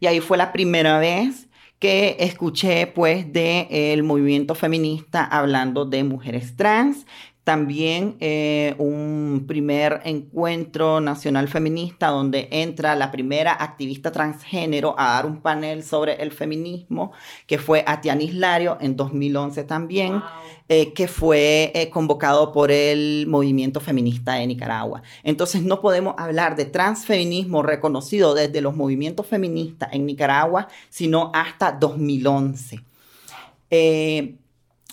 Y 0.00 0.06
ahí 0.08 0.18
fue 0.18 0.36
la 0.36 0.52
primera 0.52 0.98
vez 0.98 1.48
que 1.82 2.14
escuché 2.20 2.86
pues 2.86 3.32
del 3.32 3.66
el 3.68 4.04
movimiento 4.04 4.54
feminista 4.54 5.24
hablando 5.24 5.84
de 5.84 6.04
mujeres 6.04 6.54
trans, 6.54 7.06
también 7.44 8.16
eh, 8.20 8.76
un 8.78 9.46
primer 9.48 10.00
encuentro 10.04 11.00
nacional 11.00 11.48
feminista 11.48 12.08
donde 12.08 12.48
entra 12.52 12.94
la 12.94 13.10
primera 13.10 13.52
activista 13.52 14.12
transgénero 14.12 14.94
a 14.96 15.14
dar 15.14 15.26
un 15.26 15.40
panel 15.40 15.82
sobre 15.82 16.22
el 16.22 16.30
feminismo, 16.30 17.10
que 17.48 17.58
fue 17.58 17.82
Atianis 17.84 18.34
Lario 18.34 18.78
en 18.80 18.94
2011 18.96 19.64
también, 19.64 20.22
eh, 20.68 20.92
que 20.92 21.08
fue 21.08 21.72
eh, 21.74 21.90
convocado 21.90 22.52
por 22.52 22.70
el 22.70 23.26
movimiento 23.26 23.80
feminista 23.80 24.34
de 24.34 24.46
Nicaragua. 24.46 25.02
Entonces 25.24 25.62
no 25.62 25.80
podemos 25.80 26.14
hablar 26.18 26.54
de 26.54 26.66
transfeminismo 26.66 27.64
reconocido 27.64 28.34
desde 28.34 28.60
los 28.60 28.76
movimientos 28.76 29.26
feministas 29.26 29.88
en 29.92 30.06
Nicaragua, 30.06 30.68
sino 30.90 31.32
hasta 31.34 31.72
2011 31.72 32.84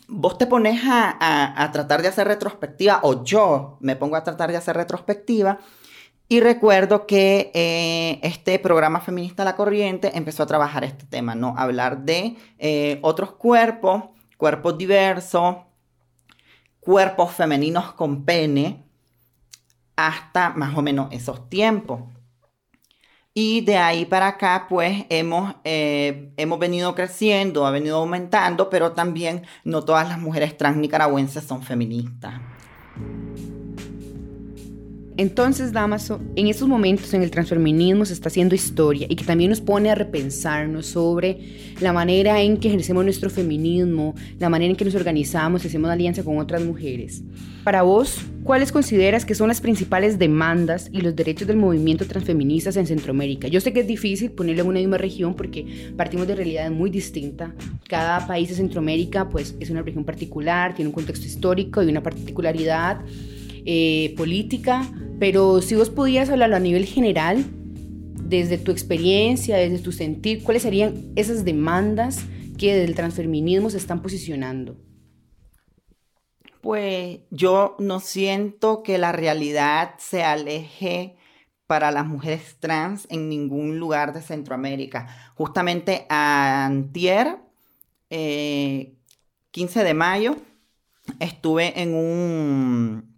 vos 0.09 0.37
te 0.37 0.47
pones 0.47 0.81
a, 0.85 1.69
tratar 1.71 2.01
de 2.01 2.07
hacer 2.07 2.27
retrospectiva, 2.27 2.99
o 3.03 3.23
yo 3.23 3.77
me 3.79 3.95
pongo 3.95 4.15
a 4.15 4.23
tratar 4.23 4.51
de 4.51 4.57
hacer 4.57 4.75
retrospectiva, 4.75 5.59
y 6.27 6.41
recuerdo 6.41 7.07
que 7.07 7.51
eh, 7.55 8.19
este 8.21 8.59
programa 8.59 9.01
feminista 9.01 9.43
La 9.43 9.55
Corriente 9.55 10.15
empezó 10.15 10.43
a 10.43 10.47
trabajar 10.47 10.83
este 10.83 11.05
tema, 11.05 11.33
¿no? 11.33 11.55
Hablar 11.57 12.03
de 12.03 12.35
eh, 12.59 12.99
otros 13.01 13.31
cuerpos, 13.31 14.03
cuerpos 14.37 14.77
diversos, 14.77 15.57
cuerpos 16.79 17.31
femeninos 17.31 17.93
con 17.93 18.25
pene, 18.25 18.85
hasta 19.95 20.51
más 20.51 20.77
o 20.77 20.81
menos 20.81 21.11
esos 21.11 21.49
tiempos. 21.49 22.01
Y 23.41 23.61
de 23.61 23.77
ahí 23.77 24.03
para 24.03 24.27
acá, 24.27 24.65
pues 24.67 25.05
hemos, 25.07 25.55
eh, 25.63 26.33
hemos 26.35 26.59
venido 26.59 26.93
creciendo, 26.93 27.65
ha 27.65 27.71
venido 27.71 27.95
aumentando, 27.95 28.69
pero 28.69 28.91
también 28.91 29.43
no 29.63 29.85
todas 29.85 30.09
las 30.09 30.19
mujeres 30.19 30.57
trans 30.57 30.75
nicaragüenses 30.75 31.45
son 31.45 31.63
feministas. 31.63 32.33
Entonces, 35.19 35.73
Damaso, 35.73 36.21
en 36.37 36.47
estos 36.47 36.69
momentos 36.69 37.13
en 37.13 37.21
el 37.23 37.29
transfeminismo 37.29 38.05
se 38.05 38.13
está 38.13 38.29
haciendo 38.29 38.55
historia 38.55 39.05
y 39.09 39.17
que 39.17 39.25
también 39.25 39.49
nos 39.49 39.59
pone 39.59 39.89
a 39.89 39.95
repensarnos 39.95 40.85
sobre 40.85 41.39
la 41.81 41.91
manera 41.91 42.41
en 42.41 42.55
que 42.55 42.69
ejercemos 42.69 43.03
nuestro 43.03 43.29
feminismo, 43.29 44.15
la 44.39 44.47
manera 44.47 44.71
en 44.71 44.77
que 44.77 44.85
nos 44.85 44.95
organizamos 44.95 45.61
y 45.61 45.67
hacemos 45.67 45.89
alianza 45.91 46.23
con 46.23 46.37
otras 46.37 46.63
mujeres. 46.63 47.21
Para 47.65 47.81
vos, 47.81 48.21
¿cuáles 48.45 48.71
consideras 48.71 49.25
que 49.25 49.35
son 49.35 49.49
las 49.49 49.59
principales 49.59 50.17
demandas 50.17 50.87
y 50.93 51.01
los 51.01 51.13
derechos 51.13 51.49
del 51.49 51.57
movimiento 51.57 52.05
transfeministas 52.05 52.77
en 52.77 52.87
Centroamérica? 52.87 53.49
Yo 53.49 53.59
sé 53.59 53.73
que 53.73 53.81
es 53.81 53.87
difícil 53.87 54.31
ponerlo 54.31 54.61
en 54.61 54.69
una 54.69 54.79
misma 54.79 54.97
región 54.97 55.33
porque 55.33 55.91
partimos 55.97 56.27
de 56.27 56.35
realidades 56.35 56.71
muy 56.71 56.89
distintas. 56.89 57.49
Cada 57.89 58.25
país 58.25 58.47
de 58.47 58.55
Centroamérica 58.55 59.27
pues, 59.27 59.53
es 59.59 59.69
una 59.69 59.81
región 59.81 60.05
particular, 60.05 60.75
tiene 60.75 60.87
un 60.87 60.95
contexto 60.95 61.25
histórico 61.25 61.83
y 61.83 61.89
una 61.89 62.01
particularidad 62.01 63.01
eh, 63.71 64.15
política, 64.17 64.81
pero 65.19 65.61
si 65.61 65.75
vos 65.75 65.91
pudieras 65.91 66.31
hablarlo 66.31 66.55
a 66.55 66.59
nivel 66.59 66.87
general, 66.87 67.45
desde 68.15 68.57
tu 68.57 68.71
experiencia, 68.71 69.57
desde 69.57 69.77
tu 69.77 69.91
sentir, 69.91 70.41
¿cuáles 70.41 70.63
serían 70.63 71.11
esas 71.15 71.45
demandas 71.45 72.25
que 72.57 72.73
del 72.73 72.95
transfeminismo 72.95 73.69
se 73.69 73.77
están 73.77 74.01
posicionando? 74.01 74.75
Pues 76.61 77.19
yo 77.29 77.75
no 77.77 77.99
siento 77.99 78.81
que 78.81 78.97
la 78.97 79.11
realidad 79.11 79.91
se 79.99 80.23
aleje 80.23 81.15
para 81.67 81.91
las 81.91 82.07
mujeres 82.07 82.55
trans 82.59 83.05
en 83.11 83.29
ningún 83.29 83.77
lugar 83.77 84.13
de 84.13 84.23
Centroamérica. 84.23 85.31
Justamente 85.35 86.07
antier, 86.09 87.37
15 88.09 88.09
eh, 88.09 89.83
de 89.83 89.93
mayo, 89.93 90.37
estuve 91.19 91.79
en 91.79 91.93
un 91.93 93.08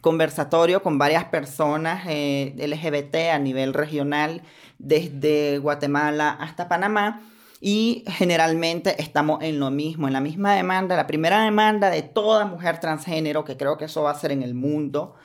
conversatorio 0.00 0.82
con 0.82 0.98
varias 0.98 1.24
personas 1.26 2.04
eh, 2.06 2.54
LGBT 2.56 3.32
a 3.32 3.38
nivel 3.38 3.74
regional, 3.74 4.42
desde 4.78 5.58
Guatemala 5.58 6.30
hasta 6.30 6.68
Panamá, 6.68 7.22
y 7.60 8.04
generalmente 8.06 9.00
estamos 9.02 9.42
en 9.42 9.58
lo 9.58 9.70
mismo, 9.70 10.06
en 10.06 10.12
la 10.12 10.20
misma 10.20 10.54
demanda, 10.54 10.96
la 10.96 11.06
primera 11.06 11.42
demanda 11.42 11.90
de 11.90 12.02
toda 12.02 12.46
mujer 12.46 12.78
transgénero, 12.78 13.44
que 13.44 13.56
creo 13.56 13.76
que 13.76 13.86
eso 13.86 14.02
va 14.02 14.12
a 14.12 14.18
ser 14.18 14.30
en 14.32 14.42
el 14.42 14.54
mundo, 14.54 15.16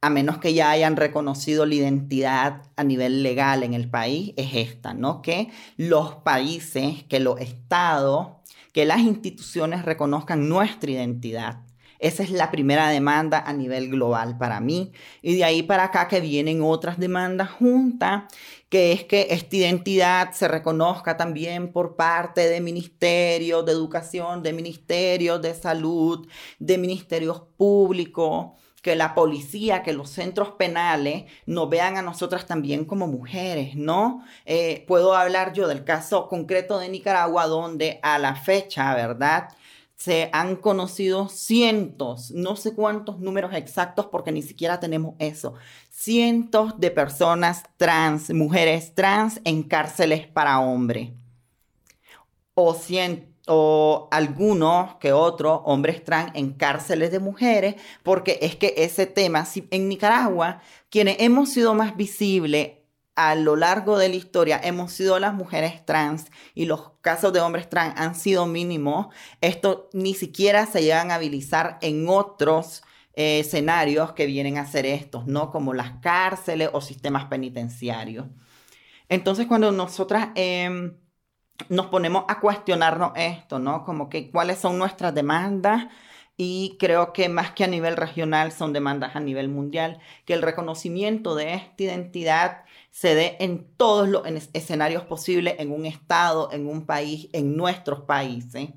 a 0.00 0.10
menos 0.10 0.38
que 0.38 0.54
ya 0.54 0.70
hayan 0.70 0.96
reconocido 0.96 1.66
la 1.66 1.74
identidad 1.74 2.62
a 2.76 2.84
nivel 2.84 3.22
legal 3.22 3.62
en 3.62 3.74
el 3.74 3.90
país, 3.90 4.32
es 4.36 4.54
esta, 4.54 4.94
¿no? 4.94 5.22
Que 5.22 5.50
los 5.76 6.16
países, 6.16 7.04
que 7.04 7.20
los 7.20 7.40
estados, 7.40 8.28
que 8.72 8.84
las 8.86 9.00
instituciones 9.00 9.84
reconozcan 9.84 10.48
nuestra 10.48 10.90
identidad. 10.90 11.67
Esa 11.98 12.22
es 12.22 12.30
la 12.30 12.50
primera 12.50 12.88
demanda 12.88 13.38
a 13.38 13.52
nivel 13.52 13.90
global 13.90 14.38
para 14.38 14.60
mí. 14.60 14.92
Y 15.22 15.36
de 15.36 15.44
ahí 15.44 15.62
para 15.62 15.84
acá 15.84 16.08
que 16.08 16.20
vienen 16.20 16.62
otras 16.62 16.98
demandas 16.98 17.50
juntas, 17.50 18.24
que 18.68 18.92
es 18.92 19.04
que 19.04 19.28
esta 19.30 19.56
identidad 19.56 20.32
se 20.32 20.46
reconozca 20.46 21.16
también 21.16 21.72
por 21.72 21.96
parte 21.96 22.48
de 22.48 22.60
ministerios 22.60 23.64
de 23.64 23.72
educación, 23.72 24.42
de 24.42 24.52
ministerios 24.52 25.40
de 25.42 25.54
salud, 25.54 26.28
de 26.58 26.78
ministerios 26.78 27.42
públicos 27.56 28.52
que 28.82 28.94
la 28.94 29.14
policía, 29.14 29.82
que 29.82 29.92
los 29.92 30.10
centros 30.10 30.52
penales 30.52 31.24
nos 31.46 31.68
vean 31.68 31.96
a 31.96 32.02
nosotras 32.02 32.46
también 32.46 32.84
como 32.84 33.06
mujeres, 33.06 33.74
¿no? 33.74 34.24
Eh, 34.46 34.84
puedo 34.86 35.14
hablar 35.14 35.52
yo 35.52 35.66
del 35.66 35.84
caso 35.84 36.28
concreto 36.28 36.78
de 36.78 36.88
Nicaragua, 36.88 37.46
donde 37.46 37.98
a 38.02 38.18
la 38.18 38.36
fecha, 38.36 38.94
¿verdad? 38.94 39.48
Se 39.98 40.30
han 40.32 40.54
conocido 40.54 41.28
cientos, 41.28 42.30
no 42.30 42.54
sé 42.54 42.72
cuántos 42.72 43.18
números 43.18 43.52
exactos 43.52 44.06
porque 44.06 44.30
ni 44.30 44.42
siquiera 44.42 44.78
tenemos 44.78 45.16
eso, 45.18 45.54
cientos 45.90 46.78
de 46.78 46.92
personas 46.92 47.64
trans, 47.76 48.30
mujeres 48.30 48.94
trans 48.94 49.40
en 49.42 49.64
cárceles 49.64 50.28
para 50.28 50.60
hombres. 50.60 51.10
O, 52.54 52.76
o 53.48 54.08
algunos 54.12 54.94
que 54.96 55.12
otros 55.12 55.62
hombres 55.64 56.04
trans 56.04 56.30
en 56.34 56.52
cárceles 56.52 57.10
de 57.10 57.18
mujeres, 57.18 57.74
porque 58.04 58.38
es 58.40 58.54
que 58.54 58.74
ese 58.76 59.06
tema, 59.06 59.44
en 59.72 59.88
Nicaragua, 59.88 60.60
quienes 60.90 61.16
hemos 61.18 61.50
sido 61.50 61.74
más 61.74 61.96
visibles 61.96 62.77
a 63.18 63.34
lo 63.34 63.56
largo 63.56 63.98
de 63.98 64.08
la 64.08 64.14
historia 64.14 64.60
hemos 64.62 64.92
sido 64.92 65.18
las 65.18 65.34
mujeres 65.34 65.84
trans 65.84 66.30
y 66.54 66.66
los 66.66 66.92
casos 67.00 67.32
de 67.32 67.40
hombres 67.40 67.68
trans 67.68 67.98
han 67.98 68.14
sido 68.14 68.46
mínimos, 68.46 69.08
esto 69.40 69.90
ni 69.92 70.14
siquiera 70.14 70.66
se 70.66 70.82
llegan 70.82 71.10
a 71.10 71.16
habilitar 71.16 71.78
en 71.82 72.08
otros 72.08 72.84
eh, 73.14 73.40
escenarios 73.40 74.12
que 74.12 74.26
vienen 74.26 74.56
a 74.56 74.66
ser 74.66 74.86
estos, 74.86 75.26
¿no? 75.26 75.50
Como 75.50 75.74
las 75.74 75.98
cárceles 76.00 76.70
o 76.72 76.80
sistemas 76.80 77.24
penitenciarios. 77.24 78.26
Entonces, 79.08 79.48
cuando 79.48 79.72
nosotras 79.72 80.28
em, 80.36 80.96
nos 81.68 81.86
ponemos 81.86 82.24
a 82.28 82.38
cuestionarnos 82.38 83.12
esto, 83.16 83.58
¿no? 83.58 83.84
Como 83.84 84.08
que 84.08 84.30
cuáles 84.30 84.58
son 84.58 84.78
nuestras 84.78 85.12
demandas, 85.12 85.88
y 86.40 86.76
creo 86.78 87.12
que 87.12 87.28
más 87.28 87.50
que 87.50 87.64
a 87.64 87.66
nivel 87.66 87.96
regional 87.96 88.52
son 88.52 88.72
demandas 88.72 89.16
a 89.16 89.20
nivel 89.20 89.48
mundial, 89.48 89.98
que 90.24 90.34
el 90.34 90.42
reconocimiento 90.42 91.34
de 91.34 91.54
esta 91.54 91.82
identidad 91.82 92.64
se 92.90 93.14
dé 93.14 93.36
en 93.40 93.66
todos 93.76 94.08
los 94.08 94.22
escenarios 94.52 95.04
posibles, 95.04 95.54
en 95.58 95.72
un 95.72 95.86
estado, 95.86 96.50
en 96.52 96.66
un 96.66 96.86
país, 96.86 97.28
en 97.32 97.56
nuestros 97.56 98.00
países 98.00 98.70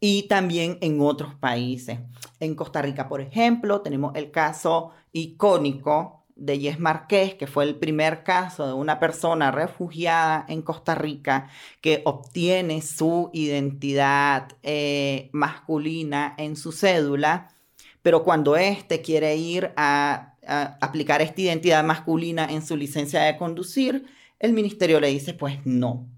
y 0.00 0.24
también 0.24 0.78
en 0.80 1.00
otros 1.00 1.34
países. 1.34 1.98
En 2.40 2.54
Costa 2.54 2.82
Rica, 2.82 3.08
por 3.08 3.20
ejemplo, 3.20 3.82
tenemos 3.82 4.14
el 4.16 4.30
caso 4.30 4.92
icónico 5.12 6.20
de 6.40 6.58
Yes 6.58 6.80
Marqués, 6.80 7.34
que 7.34 7.46
fue 7.46 7.64
el 7.64 7.76
primer 7.76 8.24
caso 8.24 8.66
de 8.66 8.72
una 8.72 8.98
persona 8.98 9.50
refugiada 9.50 10.46
en 10.48 10.62
Costa 10.62 10.94
Rica 10.94 11.48
que 11.82 12.00
obtiene 12.06 12.80
su 12.80 13.28
identidad 13.34 14.48
eh, 14.62 15.28
masculina 15.32 16.34
en 16.38 16.56
su 16.56 16.72
cédula, 16.72 17.52
pero 18.00 18.24
cuando 18.24 18.56
éste 18.56 19.02
quiere 19.02 19.36
ir 19.36 19.72
a 19.76 20.36
aplicar 20.46 21.22
esta 21.22 21.40
identidad 21.40 21.84
masculina 21.84 22.46
en 22.50 22.64
su 22.64 22.76
licencia 22.76 23.22
de 23.22 23.36
conducir, 23.36 24.06
el 24.38 24.52
ministerio 24.52 25.00
le 25.00 25.08
dice, 25.08 25.34
pues 25.34 25.58
no. 25.64 26.08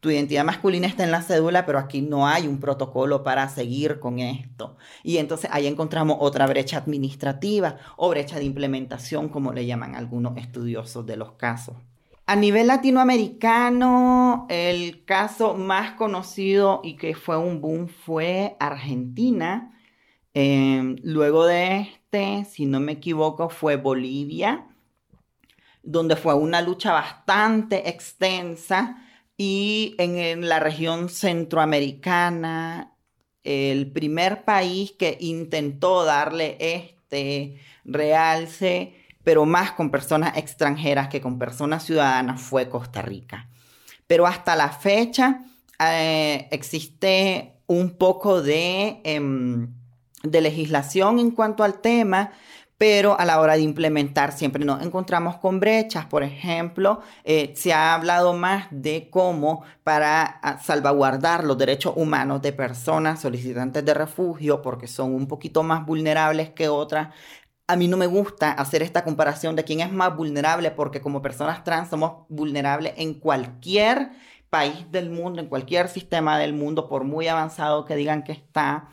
Tu 0.00 0.10
identidad 0.10 0.44
masculina 0.44 0.86
está 0.86 1.04
en 1.04 1.10
la 1.10 1.20
cédula, 1.20 1.66
pero 1.66 1.78
aquí 1.78 2.00
no 2.00 2.26
hay 2.26 2.46
un 2.46 2.58
protocolo 2.58 3.22
para 3.22 3.46
seguir 3.50 4.00
con 4.00 4.18
esto. 4.18 4.78
Y 5.02 5.18
entonces 5.18 5.50
ahí 5.52 5.66
encontramos 5.66 6.16
otra 6.20 6.46
brecha 6.46 6.78
administrativa 6.78 7.76
o 7.98 8.08
brecha 8.08 8.38
de 8.38 8.44
implementación, 8.44 9.28
como 9.28 9.52
le 9.52 9.66
llaman 9.66 9.94
algunos 9.94 10.38
estudiosos 10.38 11.04
de 11.04 11.18
los 11.18 11.32
casos. 11.32 11.76
A 12.24 12.36
nivel 12.36 12.68
latinoamericano, 12.68 14.46
el 14.48 15.04
caso 15.04 15.54
más 15.54 15.92
conocido 15.92 16.80
y 16.82 16.96
que 16.96 17.14
fue 17.14 17.36
un 17.36 17.60
boom 17.60 17.88
fue 17.88 18.56
Argentina. 18.60 19.76
Em, 20.32 20.96
luego 21.02 21.44
de 21.44 21.88
si 22.48 22.66
no 22.66 22.80
me 22.80 22.92
equivoco, 22.92 23.48
fue 23.48 23.76
Bolivia, 23.76 24.66
donde 25.82 26.16
fue 26.16 26.34
una 26.34 26.60
lucha 26.60 26.92
bastante 26.92 27.88
extensa 27.88 29.06
y 29.36 29.94
en, 29.98 30.48
la 30.48 30.58
región 30.58 31.08
centroamericana, 31.08 32.92
el 33.44 33.90
primer 33.90 34.44
país 34.44 34.92
que 34.92 35.16
intentó 35.20 36.04
darle 36.04 36.56
este 36.58 37.58
realce, 37.84 38.94
pero 39.22 39.46
más 39.46 39.72
con 39.72 39.90
personas 39.90 40.36
extranjeras 40.36 41.08
que 41.08 41.20
con 41.20 41.38
personas 41.38 41.84
ciudadanas, 41.84 42.40
fue 42.40 42.68
Costa 42.68 43.02
Rica. 43.02 43.48
Pero 44.06 44.26
hasta 44.26 44.56
la 44.56 44.70
fecha 44.70 45.44
eh, 45.78 46.48
existe 46.50 47.54
un 47.66 47.90
poco 47.96 48.42
de... 48.42 49.00
Em, 49.04 49.79
de 50.22 50.40
legislación 50.40 51.18
en 51.18 51.30
cuanto 51.30 51.64
al 51.64 51.80
tema, 51.80 52.32
pero 52.80 53.20
a 53.20 53.26
la 53.26 53.40
hora 53.40 53.56
de 53.56 53.60
implementar 53.60 54.32
siempre 54.32 54.64
nos 54.64 54.82
encontramos 54.82 55.36
con 55.36 55.60
brechas. 55.60 56.06
Por 56.06 56.22
ejemplo, 56.22 57.00
eh, 57.24 57.52
se 57.54 57.74
ha 57.74 57.94
hablado 57.94 58.32
más 58.32 58.68
de 58.70 59.10
cómo 59.10 59.64
para 59.84 60.22
ah, 60.22 60.58
salvaguardar 60.60 61.44
los 61.44 61.58
derechos 61.58 61.92
humanos 61.96 62.40
de 62.40 62.54
personas 62.54 63.20
solicitantes 63.20 63.84
de 63.84 63.92
refugio, 63.92 64.62
porque 64.62 64.86
son 64.86 65.14
un 65.14 65.26
poquito 65.28 65.62
más 65.62 65.84
vulnerables 65.84 66.50
que 66.50 66.70
otras. 66.70 67.14
A 67.66 67.76
mí 67.76 67.86
no 67.86 67.98
me 67.98 68.06
gusta 68.06 68.52
hacer 68.52 68.82
esta 68.82 69.04
comparación 69.04 69.56
de 69.56 69.64
quién 69.64 69.80
es 69.80 69.92
más 69.92 70.16
vulnerable, 70.16 70.70
porque 70.70 71.02
como 71.02 71.20
personas 71.20 71.62
trans 71.64 71.90
somos 71.90 72.26
vulnerables 72.30 72.94
en 72.96 73.12
cualquier 73.12 74.10
país 74.48 74.90
del 74.90 75.10
mundo, 75.10 75.42
en 75.42 75.48
cualquier 75.48 75.88
sistema 75.88 76.38
del 76.38 76.54
mundo, 76.54 76.88
por 76.88 77.04
muy 77.04 77.28
avanzado 77.28 77.84
que 77.84 77.94
digan 77.94 78.24
que 78.24 78.32
está 78.32 78.88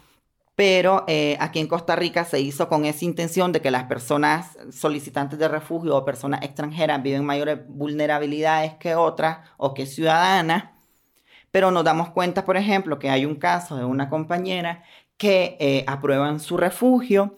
pero 0.57 1.03
eh, 1.07 1.37
aquí 1.39 1.59
en 1.59 1.67
Costa 1.67 1.95
Rica 1.95 2.25
se 2.25 2.39
hizo 2.39 2.67
con 2.67 2.85
esa 2.85 3.05
intención 3.05 3.51
de 3.51 3.61
que 3.61 3.69
las 3.69 3.83
personas 3.83 4.57
solicitantes 4.71 5.37
de 5.37 5.47
refugio 5.47 5.95
o 5.95 6.03
personas 6.03 6.41
extranjeras 6.41 7.03
viven 7.03 7.23
mayores 7.23 7.59
vulnerabilidades 7.67 8.73
que 8.73 8.95
otras 8.95 9.47
o 9.57 9.75
que 9.75 9.85
ciudadanas, 9.85 10.71
pero 11.51 11.69
nos 11.69 11.83
damos 11.83 12.09
cuenta, 12.09 12.43
por 12.43 12.57
ejemplo, 12.57 12.97
que 12.97 13.11
hay 13.11 13.23
un 13.23 13.35
caso 13.35 13.75
de 13.75 13.85
una 13.85 14.09
compañera 14.09 14.83
que 15.15 15.57
eh, 15.59 15.83
aprueban 15.85 16.39
su 16.39 16.57
refugio, 16.57 17.37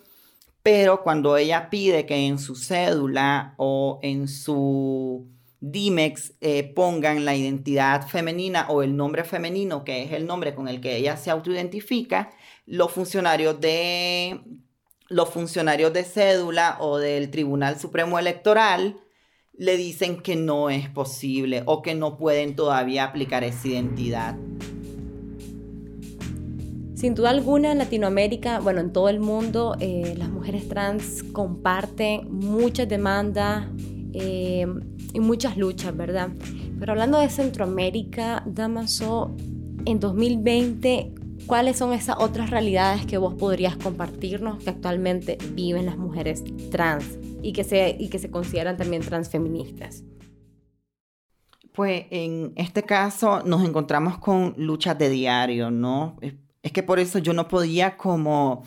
pero 0.64 1.04
cuando 1.04 1.36
ella 1.36 1.70
pide 1.70 2.06
que 2.06 2.26
en 2.26 2.40
su 2.40 2.56
cédula 2.56 3.54
o 3.58 4.00
en 4.02 4.30
su 4.30 5.28
Dimex 5.60 6.36
eh, 6.40 6.72
pongan 6.74 7.26
la 7.26 7.36
identidad 7.36 8.08
femenina 8.08 8.68
o 8.70 8.82
el 8.82 8.96
nombre 8.96 9.26
femenino, 9.26 9.84
que 9.84 10.04
es 10.04 10.14
el 10.14 10.26
nombre 10.26 10.56
con 10.56 10.70
el 10.70 10.80
que 10.80 10.96
ella 10.96 11.18
se 11.18 11.32
autoidentifica, 11.32 12.30
los 12.70 12.92
funcionarios 12.92 13.60
de 13.60 14.42
los 15.10 15.30
funcionarios 15.30 15.92
de 15.92 16.04
cédula 16.04 16.78
o 16.80 17.00
del 17.00 17.32
Tribunal 17.32 17.80
Supremo 17.80 18.20
Electoral 18.20 18.98
le 19.58 19.76
dicen 19.76 20.22
que 20.22 20.36
no 20.36 20.70
es 20.70 20.88
posible 20.88 21.64
o 21.66 21.82
que 21.82 21.96
no 21.96 22.16
pueden 22.16 22.56
todavía 22.56 23.06
aplicar 23.06 23.44
esa 23.44 23.68
identidad. 23.68 24.38
Sin 26.94 27.16
duda 27.16 27.32
alguna, 27.32 27.72
en 27.72 27.80
Latinoamérica, 27.80 28.60
bueno, 28.60 28.82
en 28.82 28.94
todo 28.94 29.10
el 29.10 29.20
mundo, 29.20 29.76
eh, 29.80 30.14
las 30.16 30.30
mujeres 30.30 30.68
trans 30.68 31.24
comparten 31.32 32.28
muchas 32.30 32.88
demandas 32.88 33.68
eh, 34.14 34.68
y 35.14 35.20
muchas 35.20 35.58
luchas, 35.58 35.98
¿verdad? 35.98 36.30
Pero 36.80 36.92
hablando 36.92 37.18
de 37.18 37.30
Centroamérica, 37.30 38.44
Damaso, 38.46 39.36
en 39.86 40.00
2020 40.00 41.19
¿Cuáles 41.50 41.80
son 41.80 41.94
esas 41.94 42.18
otras 42.20 42.52
realidades 42.52 43.08
que 43.08 43.18
vos 43.18 43.34
podrías 43.34 43.76
compartirnos 43.76 44.64
que 44.64 44.70
actualmente 44.70 45.40
viven 45.54 45.88
las 45.88 45.98
mujeres 45.98 46.44
trans 46.70 47.18
y 47.42 47.54
que 47.54 47.64
se, 47.64 47.98
y 48.00 48.10
que 48.10 48.20
se 48.20 48.30
consideran 48.30 48.78
también 48.78 49.02
transfeministas? 49.02 50.04
Pues 51.74 52.06
en 52.12 52.54
este 52.56 52.84
caso 52.84 53.42
nos 53.46 53.68
encontramos 53.68 54.20
con 54.20 54.54
luchas 54.58 54.96
de 55.00 55.10
diario, 55.10 55.72
¿no? 55.72 56.18
Es 56.62 56.72
que 56.72 56.84
por 56.84 57.00
eso 57.00 57.18
yo 57.18 57.34
no 57.34 57.48
podía 57.48 57.98
como 57.98 58.62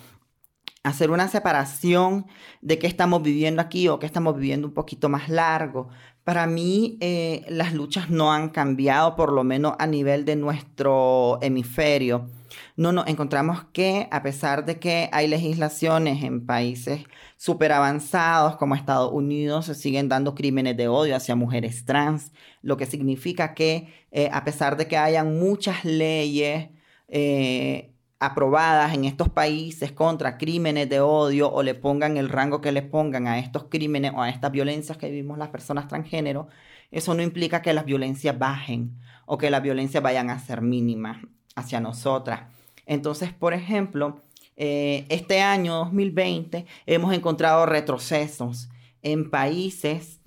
hacer 0.83 1.09
una 1.09 1.29
separación 1.29 2.25
de 2.61 2.79
qué 2.79 2.87
estamos 2.87 3.23
viviendo 3.23 3.61
aquí 3.61 3.87
o 3.87 3.97
qué 3.97 4.07
estamos 4.07 4.35
viviendo 4.35 4.67
un 4.67 4.73
poquito 4.73 5.07
más 5.07 5.29
largo. 5.29 5.87
Para 6.23 6.47
mí 6.47 6.97
eh, 7.01 7.45
las 7.49 7.73
luchas 7.73 8.09
no 8.09 8.31
han 8.31 8.49
cambiado, 8.49 9.15
por 9.15 9.31
lo 9.33 9.43
menos 9.43 9.73
a 9.79 9.87
nivel 9.87 10.23
de 10.23 10.35
nuestro 10.37 11.37
hemisferio. 11.41 12.29
No 12.75 12.91
nos 12.91 13.07
encontramos 13.07 13.65
que 13.73 14.07
a 14.11 14.23
pesar 14.23 14.65
de 14.65 14.79
que 14.79 15.09
hay 15.11 15.27
legislaciones 15.27 16.23
en 16.23 16.45
países 16.45 17.01
súper 17.37 17.71
avanzados 17.71 18.55
como 18.57 18.75
Estados 18.75 19.11
Unidos, 19.11 19.65
se 19.65 19.75
siguen 19.75 20.09
dando 20.09 20.33
crímenes 20.33 20.77
de 20.77 20.87
odio 20.87 21.15
hacia 21.15 21.35
mujeres 21.35 21.85
trans, 21.85 22.31
lo 22.61 22.77
que 22.77 22.85
significa 22.85 23.53
que 23.53 23.93
eh, 24.11 24.29
a 24.31 24.43
pesar 24.43 24.77
de 24.77 24.87
que 24.87 24.97
hayan 24.97 25.39
muchas 25.39 25.83
leyes, 25.85 26.69
eh, 27.09 27.92
aprobadas 28.25 28.93
en 28.93 29.05
estos 29.05 29.29
países 29.29 29.91
contra 29.91 30.37
crímenes 30.37 30.89
de 30.89 30.99
odio 30.99 31.51
o 31.51 31.63
le 31.63 31.75
pongan 31.75 32.17
el 32.17 32.29
rango 32.29 32.61
que 32.61 32.71
le 32.71 32.81
pongan 32.81 33.27
a 33.27 33.39
estos 33.39 33.65
crímenes 33.65 34.13
o 34.15 34.21
a 34.21 34.29
estas 34.29 34.51
violencias 34.51 34.97
que 34.97 35.09
vivimos 35.09 35.37
las 35.37 35.49
personas 35.49 35.87
transgénero, 35.87 36.47
eso 36.91 37.13
no 37.13 37.21
implica 37.21 37.61
que 37.61 37.73
las 37.73 37.85
violencias 37.85 38.37
bajen 38.37 38.97
o 39.25 39.37
que 39.37 39.49
las 39.49 39.61
violencias 39.61 40.03
vayan 40.03 40.29
a 40.29 40.39
ser 40.39 40.61
mínimas 40.61 41.17
hacia 41.55 41.79
nosotras. 41.79 42.41
Entonces, 42.85 43.33
por 43.33 43.53
ejemplo, 43.53 44.21
eh, 44.55 45.05
este 45.09 45.41
año 45.41 45.75
2020 45.75 46.65
hemos 46.85 47.13
encontrado 47.13 47.65
retrocesos 47.65 48.69
en 49.01 49.29
países 49.29 50.19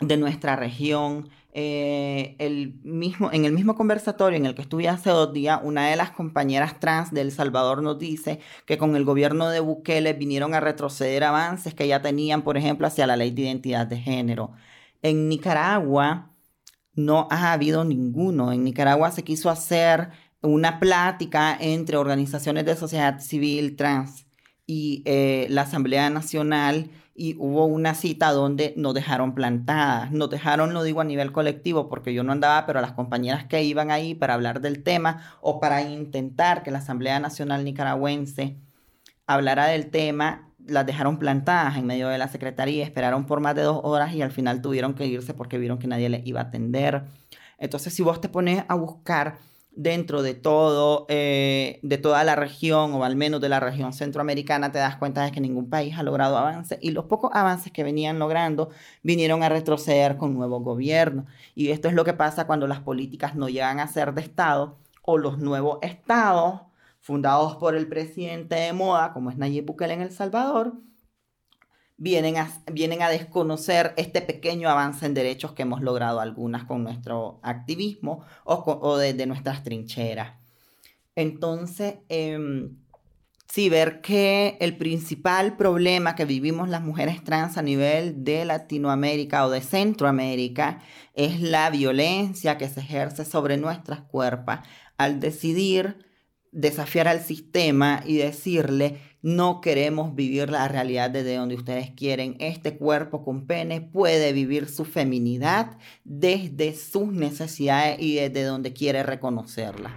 de 0.00 0.16
nuestra 0.16 0.56
región, 0.56 1.28
eh, 1.56 2.34
el 2.40 2.80
mismo, 2.82 3.30
en 3.32 3.44
el 3.44 3.52
mismo 3.52 3.76
conversatorio 3.76 4.36
en 4.36 4.44
el 4.44 4.56
que 4.56 4.62
estuve 4.62 4.88
hace 4.88 5.10
dos 5.10 5.32
días, 5.32 5.60
una 5.62 5.86
de 5.88 5.94
las 5.94 6.10
compañeras 6.10 6.80
trans 6.80 7.12
de 7.12 7.20
El 7.20 7.30
Salvador 7.30 7.80
nos 7.80 7.96
dice 7.96 8.40
que 8.66 8.76
con 8.76 8.96
el 8.96 9.04
gobierno 9.04 9.48
de 9.48 9.60
Bukele 9.60 10.14
vinieron 10.14 10.54
a 10.54 10.60
retroceder 10.60 11.22
avances 11.22 11.72
que 11.72 11.86
ya 11.86 12.02
tenían, 12.02 12.42
por 12.42 12.56
ejemplo, 12.56 12.88
hacia 12.88 13.06
la 13.06 13.16
ley 13.16 13.30
de 13.30 13.42
identidad 13.42 13.86
de 13.86 13.98
género. 13.98 14.50
En 15.00 15.28
Nicaragua 15.28 16.32
no 16.94 17.28
ha 17.30 17.52
habido 17.52 17.84
ninguno. 17.84 18.52
En 18.52 18.64
Nicaragua 18.64 19.12
se 19.12 19.22
quiso 19.22 19.48
hacer 19.48 20.10
una 20.40 20.80
plática 20.80 21.56
entre 21.60 21.96
organizaciones 21.96 22.64
de 22.64 22.74
sociedad 22.74 23.20
civil 23.20 23.76
trans 23.76 24.26
y 24.66 25.02
eh, 25.06 25.46
la 25.50 25.62
Asamblea 25.62 26.10
Nacional 26.10 26.90
y 27.14 27.36
hubo 27.38 27.66
una 27.66 27.94
cita 27.94 28.32
donde 28.32 28.74
nos 28.76 28.92
dejaron 28.92 29.34
plantadas. 29.34 30.10
Nos 30.10 30.30
dejaron, 30.30 30.74
lo 30.74 30.82
digo 30.82 31.00
a 31.00 31.04
nivel 31.04 31.30
colectivo, 31.32 31.88
porque 31.88 32.12
yo 32.12 32.24
no 32.24 32.32
andaba, 32.32 32.66
pero 32.66 32.80
las 32.80 32.92
compañeras 32.92 33.44
que 33.44 33.62
iban 33.62 33.90
ahí 33.90 34.14
para 34.14 34.34
hablar 34.34 34.60
del 34.60 34.82
tema 34.82 35.22
o 35.40 35.60
para 35.60 35.82
intentar 35.82 36.62
que 36.62 36.72
la 36.72 36.78
Asamblea 36.78 37.20
Nacional 37.20 37.64
Nicaragüense 37.64 38.56
hablara 39.26 39.66
del 39.66 39.90
tema, 39.90 40.50
las 40.66 40.86
dejaron 40.86 41.18
plantadas 41.18 41.76
en 41.76 41.86
medio 41.86 42.08
de 42.08 42.18
la 42.18 42.28
secretaría, 42.28 42.84
esperaron 42.84 43.26
por 43.26 43.40
más 43.40 43.54
de 43.54 43.62
dos 43.62 43.80
horas 43.84 44.14
y 44.14 44.22
al 44.22 44.32
final 44.32 44.60
tuvieron 44.60 44.94
que 44.94 45.06
irse 45.06 45.34
porque 45.34 45.58
vieron 45.58 45.78
que 45.78 45.86
nadie 45.86 46.08
les 46.08 46.26
iba 46.26 46.40
a 46.40 46.44
atender. 46.44 47.04
Entonces, 47.58 47.94
si 47.94 48.02
vos 48.02 48.20
te 48.20 48.28
pones 48.28 48.64
a 48.68 48.74
buscar 48.74 49.38
dentro 49.76 50.22
de 50.22 50.34
todo, 50.34 51.06
eh, 51.08 51.80
de 51.82 51.98
toda 51.98 52.24
la 52.24 52.36
región, 52.36 52.92
o 52.94 53.04
al 53.04 53.16
menos 53.16 53.40
de 53.40 53.48
la 53.48 53.60
región 53.60 53.92
centroamericana, 53.92 54.72
te 54.72 54.78
das 54.78 54.96
cuenta 54.96 55.24
de 55.24 55.32
que 55.32 55.40
ningún 55.40 55.68
país 55.68 55.96
ha 55.98 56.02
logrado 56.02 56.38
avances 56.38 56.78
y 56.80 56.90
los 56.90 57.06
pocos 57.06 57.30
avances 57.34 57.72
que 57.72 57.84
venían 57.84 58.18
logrando 58.18 58.70
vinieron 59.02 59.42
a 59.42 59.48
retroceder 59.48 60.16
con 60.16 60.34
nuevos 60.34 60.62
gobiernos. 60.62 61.26
Y 61.54 61.70
esto 61.70 61.88
es 61.88 61.94
lo 61.94 62.04
que 62.04 62.14
pasa 62.14 62.46
cuando 62.46 62.66
las 62.66 62.80
políticas 62.80 63.34
no 63.34 63.48
llegan 63.48 63.80
a 63.80 63.88
ser 63.88 64.14
de 64.14 64.22
Estado 64.22 64.76
o 65.02 65.18
los 65.18 65.38
nuevos 65.38 65.78
estados 65.82 66.62
fundados 67.00 67.56
por 67.56 67.76
el 67.76 67.86
presidente 67.86 68.54
de 68.54 68.72
moda, 68.72 69.12
como 69.12 69.30
es 69.30 69.36
Nayib 69.36 69.66
Bukele 69.66 69.94
en 69.94 70.00
El 70.00 70.10
Salvador, 70.10 70.74
vienen 72.04 72.36
a, 72.36 72.50
vienen 72.70 73.00
a 73.00 73.08
desconocer 73.08 73.94
este 73.96 74.20
pequeño 74.20 74.68
avance 74.68 75.06
en 75.06 75.14
derechos 75.14 75.52
que 75.52 75.62
hemos 75.62 75.80
logrado 75.80 76.20
algunas 76.20 76.64
con 76.64 76.84
nuestro 76.84 77.40
activismo 77.42 78.22
o, 78.44 78.98
desde 78.98 79.24
nuestras 79.24 79.62
trincheras. 79.62 80.34
Entonces, 81.16 81.94
em, 82.10 82.76
sí, 83.50 83.70
ver 83.70 84.02
que 84.02 84.58
el 84.60 84.76
principal 84.76 85.56
problema 85.56 86.14
que 86.14 86.26
vivimos 86.26 86.68
las 86.68 86.82
mujeres 86.82 87.24
trans 87.24 87.56
a 87.56 87.62
nivel 87.62 88.22
de 88.22 88.44
Latinoamérica 88.44 89.46
o 89.46 89.50
de 89.50 89.62
Centroamérica 89.62 90.82
es 91.14 91.40
la 91.40 91.70
violencia 91.70 92.58
que 92.58 92.68
se 92.68 92.80
ejerce 92.80 93.24
sobre 93.24 93.56
nuestras 93.56 94.02
cuerpos 94.02 94.58
al 94.98 95.20
decidir 95.20 96.04
desafiar 96.52 97.08
al 97.08 97.20
sistema 97.20 98.02
y 98.04 98.18
decirle, 98.18 99.00
no 99.24 99.62
queremos 99.62 100.14
vivir 100.14 100.50
la 100.50 100.68
realidad 100.68 101.08
desde 101.08 101.36
donde 101.36 101.54
ustedes 101.54 101.90
quieren. 101.92 102.36
Este 102.40 102.76
cuerpo 102.76 103.24
con 103.24 103.46
pene 103.46 103.80
puede 103.80 104.34
vivir 104.34 104.68
su 104.68 104.84
feminidad 104.84 105.78
desde 106.04 106.74
sus 106.74 107.10
necesidades 107.10 107.96
y 108.00 108.16
desde 108.16 108.42
donde 108.42 108.74
quiere 108.74 109.02
reconocerla. 109.02 109.96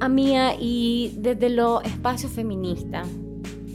Amía, 0.00 0.54
y 0.58 1.14
desde 1.18 1.50
los 1.50 1.84
espacios 1.84 2.32
feministas, 2.32 3.06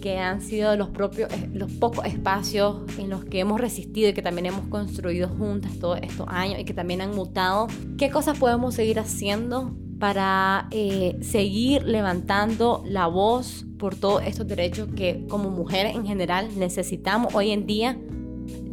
que 0.01 0.17
han 0.17 0.41
sido 0.41 0.75
los 0.75 0.89
propios, 0.89 1.31
eh, 1.33 1.51
los 1.53 1.71
pocos 1.73 2.05
espacios 2.05 2.77
en 2.97 3.11
los 3.11 3.25
que 3.25 3.41
hemos 3.41 3.61
resistido 3.61 4.09
y 4.09 4.13
que 4.13 4.23
también 4.23 4.47
hemos 4.47 4.65
construido 4.69 5.29
juntas 5.29 5.77
todos 5.79 5.99
estos 6.01 6.27
años 6.29 6.59
y 6.59 6.65
que 6.65 6.73
también 6.73 7.01
han 7.01 7.13
mutado, 7.13 7.67
¿qué 7.99 8.09
cosas 8.09 8.39
podemos 8.39 8.73
seguir 8.73 8.97
haciendo 8.97 9.75
para 9.99 10.67
eh, 10.71 11.15
seguir 11.21 11.83
levantando 11.83 12.83
la 12.87 13.05
voz 13.05 13.66
por 13.77 13.95
todos 13.95 14.23
estos 14.23 14.47
derechos 14.47 14.89
que 14.95 15.25
como 15.29 15.49
mujeres 15.49 15.95
en 15.95 16.05
general 16.05 16.49
necesitamos 16.57 17.33
hoy 17.35 17.51
en 17.51 17.65
día 17.65 17.97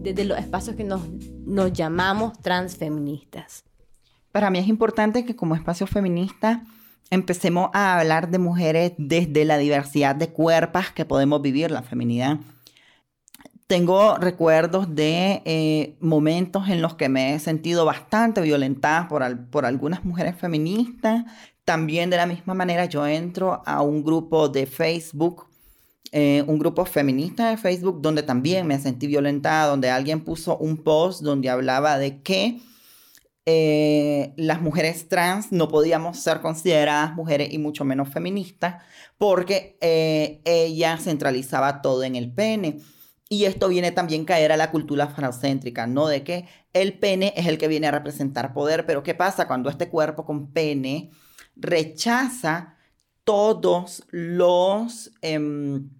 desde 0.03 0.25
los 0.25 0.38
espacios 0.38 0.77
que 0.77 0.85
nos, 0.85 1.03
nos 1.47 1.73
llamamos 1.73 2.38
transfeministas. 2.40 3.64
Para 4.33 4.51
mí 4.51 4.59
es 4.59 4.69
importante 4.69 5.25
que 5.25 5.37
como 5.37 5.55
espacio 5.55 5.87
feminista 5.87 6.64
empecemos 7.11 7.71
a 7.73 7.99
hablar 7.99 8.31
de 8.31 8.38
mujeres 8.38 8.93
desde 8.99 9.45
la 9.45 9.59
diversidad 9.59 10.17
de 10.17 10.29
cuerpos 10.29 10.90
que 10.95 11.05
podemos 11.05 11.40
vivir 11.43 11.71
la 11.71 11.83
feminidad 11.83 12.38
tengo 13.67 14.19
recuerdos 14.19 14.95
de 14.95 15.43
eh, 15.45 15.97
momentos 16.01 16.69
en 16.69 16.83
los 16.83 16.95
que 16.95 17.09
me 17.09 17.35
he 17.35 17.38
sentido 17.38 17.85
bastante 17.85 18.40
violentada 18.40 19.09
por, 19.09 19.47
por 19.47 19.64
algunas 19.64 20.05
mujeres 20.05 20.37
feministas. 20.37 21.25
También 21.64 22.11
de 22.11 22.18
la 22.18 22.27
misma 22.27 22.55
manera 22.55 22.85
yo 22.85 23.07
entro 23.07 23.62
a 23.64 23.81
un 23.81 24.05
grupo 24.05 24.48
de 24.48 24.66
Facebook, 24.66 25.46
eh, 26.12 26.44
un 26.46 26.59
grupo 26.59 26.85
feminista 26.85 27.48
de 27.48 27.57
Facebook, 27.57 28.03
donde 28.03 28.22
también 28.22 28.66
me 28.66 28.79
sentí 28.79 29.07
violentada, 29.07 29.68
donde 29.68 29.90
alguien 29.90 30.20
puso 30.20 30.59
un 30.59 30.77
post 30.77 31.22
donde 31.22 31.48
hablaba 31.48 31.98
de 31.98 32.22
que 32.22 32.61
eh, 33.46 34.33
las 34.37 34.61
mujeres 34.61 35.09
trans 35.09 35.53
no 35.53 35.68
podíamos 35.68 36.18
ser 36.18 36.40
consideradas 36.40 37.14
mujeres 37.14 37.53
y 37.53 37.59
mucho 37.59 37.85
menos 37.85 38.09
feministas 38.09 38.83
porque 39.18 39.79
ella 40.44 40.98
centralizaba 40.98 41.81
todo 41.81 42.05
en 42.05 42.16
el 42.16 42.33
pene. 42.33 42.81
Y 43.29 43.46
esto 43.46 43.68
viene 43.68 43.90
también 43.90 44.22
a 44.22 44.27
caer 44.27 44.53
a 44.53 44.57
la 44.57 44.70
cultura 44.70 45.09
falocéntrica, 45.09 45.87
¿no? 45.87 46.07
De 46.07 46.22
que 46.22 46.46
el 46.72 46.98
pene 46.98 47.33
es 47.37 47.46
el 47.46 47.59
que 47.59 47.68
viene 47.68 47.87
a 47.87 47.90
representar 47.90 48.53
poder, 48.53 48.85
pero 48.87 49.03
¿qué 49.03 49.14
pasa 49.14 49.46
cuando 49.46 49.70
este 49.70 49.88
cuerpo 49.88 50.27
con 50.27 50.53
pene 50.53 51.11
rechaza 51.57 52.77
todos 53.25 54.05
los... 54.11 55.12
Em, 55.23 55.90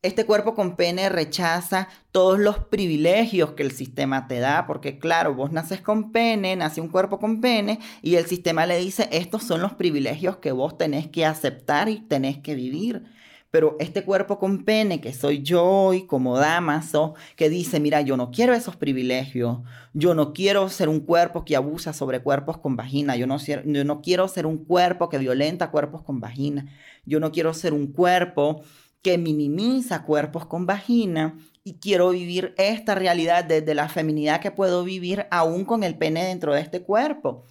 este 0.00 0.24
cuerpo 0.26 0.54
con 0.54 0.76
pene 0.76 1.08
rechaza 1.08 1.88
todos 2.12 2.38
los 2.38 2.58
privilegios 2.58 3.52
que 3.52 3.64
el 3.64 3.72
sistema 3.72 4.28
te 4.28 4.38
da, 4.38 4.64
porque 4.66 5.00
claro, 5.00 5.34
vos 5.34 5.50
naces 5.50 5.80
con 5.80 6.12
pene, 6.12 6.54
nace 6.54 6.80
un 6.80 6.88
cuerpo 6.88 7.18
con 7.18 7.40
pene, 7.40 7.80
y 8.00 8.14
el 8.14 8.26
sistema 8.26 8.64
le 8.64 8.78
dice, 8.78 9.08
estos 9.10 9.42
son 9.42 9.60
los 9.60 9.74
privilegios 9.74 10.36
que 10.36 10.52
vos 10.52 10.78
tenés 10.78 11.08
que 11.08 11.26
aceptar 11.26 11.88
y 11.88 12.00
tenés 12.00 12.38
que 12.38 12.54
vivir. 12.54 13.06
Pero 13.50 13.76
este 13.80 14.04
cuerpo 14.04 14.38
con 14.38 14.64
pene 14.64 15.00
que 15.00 15.12
soy 15.14 15.42
yo 15.42 15.64
hoy 15.64 16.06
como 16.06 16.36
Damaso, 16.36 17.14
que 17.36 17.48
dice, 17.48 17.80
mira, 17.80 18.02
yo 18.02 18.16
no 18.16 18.30
quiero 18.30 18.52
esos 18.52 18.76
privilegios, 18.76 19.58
yo 19.94 20.14
no 20.14 20.34
quiero 20.34 20.68
ser 20.68 20.88
un 20.88 21.00
cuerpo 21.00 21.44
que 21.44 21.56
abusa 21.56 21.92
sobre 21.92 22.20
cuerpos 22.20 22.58
con 22.58 22.76
vagina, 22.76 23.16
yo 23.16 23.26
no, 23.26 23.38
yo 23.38 23.84
no 23.84 24.02
quiero 24.02 24.28
ser 24.28 24.44
un 24.44 24.64
cuerpo 24.64 25.08
que 25.08 25.18
violenta 25.18 25.70
cuerpos 25.70 26.02
con 26.02 26.20
vagina, 26.20 26.66
yo 27.06 27.20
no 27.20 27.32
quiero 27.32 27.54
ser 27.54 27.72
un 27.72 27.86
cuerpo 27.86 28.62
que 29.02 29.16
minimiza 29.16 30.02
cuerpos 30.02 30.46
con 30.46 30.66
vagina 30.66 31.38
y 31.64 31.74
quiero 31.74 32.10
vivir 32.10 32.54
esta 32.58 32.94
realidad 32.94 33.44
desde 33.44 33.74
la 33.74 33.88
feminidad 33.88 34.40
que 34.40 34.50
puedo 34.50 34.84
vivir 34.84 35.26
aún 35.30 35.64
con 35.64 35.82
el 35.84 35.96
pene 35.96 36.24
dentro 36.24 36.54
de 36.54 36.60
este 36.60 36.82
cuerpo. 36.82 37.44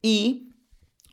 Y 0.00 0.50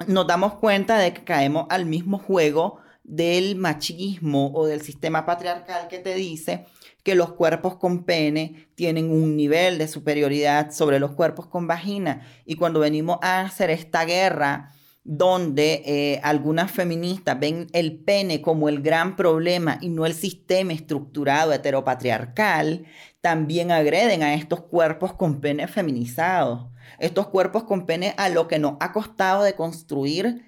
nos 0.08 0.28
damos 0.28 0.56
cuenta 0.56 0.98
de 0.98 1.14
que 1.14 1.24
caemos 1.24 1.66
al 1.70 1.86
mismo 1.86 2.18
juego 2.18 2.81
del 3.04 3.56
machismo 3.56 4.52
o 4.54 4.66
del 4.66 4.82
sistema 4.82 5.26
patriarcal 5.26 5.88
que 5.88 6.00
te 6.00 6.16
dice 6.16 6.66
que 7.04 7.16
los 7.16 7.34
cuerpos 7.34 7.78
con 7.78 8.04
pene 8.04 8.68
tienen 8.76 9.10
un 9.10 9.36
nivel 9.36 9.78
de 9.78 9.88
superioridad 9.88 10.72
sobre 10.72 11.00
los 11.00 11.12
cuerpos 11.12 11.48
con 11.48 11.68
vagina. 11.68 12.22
Y 12.46 12.56
cuando 12.56 12.80
venimos 12.80 13.18
a 13.22 13.42
hacer 13.42 13.72
esta 13.72 14.06
guerra 14.06 14.72
donde 15.04 15.82
eh, 15.86 16.20
algunas 16.24 16.70
feministas 16.70 17.40
ven 17.40 17.68
el 17.74 17.98
pene 17.98 18.42
como 18.42 18.70
el 18.70 18.82
gran 18.82 19.16
problema 19.16 19.80
y 19.82 19.90
no 19.90 20.06
el 20.06 20.14
sistema 20.14 20.74
estructurado 20.74 21.54
heteropatriarcal, 21.54 22.86
también 23.20 23.72
agreden 23.72 24.22
a 24.22 24.36
estos 24.36 24.62
cuerpos 24.62 25.14
con 25.14 25.42
pene 25.42 25.68
feminizados. 25.68 26.68
Estos 27.00 27.28
cuerpos 27.28 27.64
con 27.64 27.88
pene 27.88 28.14
a 28.18 28.30
lo 28.30 28.48
que 28.48 28.60
nos 28.60 28.76
ha 28.80 28.92
costado 28.92 29.42
de 29.42 29.56
construir 29.56 30.46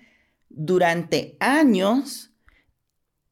durante 0.49 1.35
años 1.39 2.32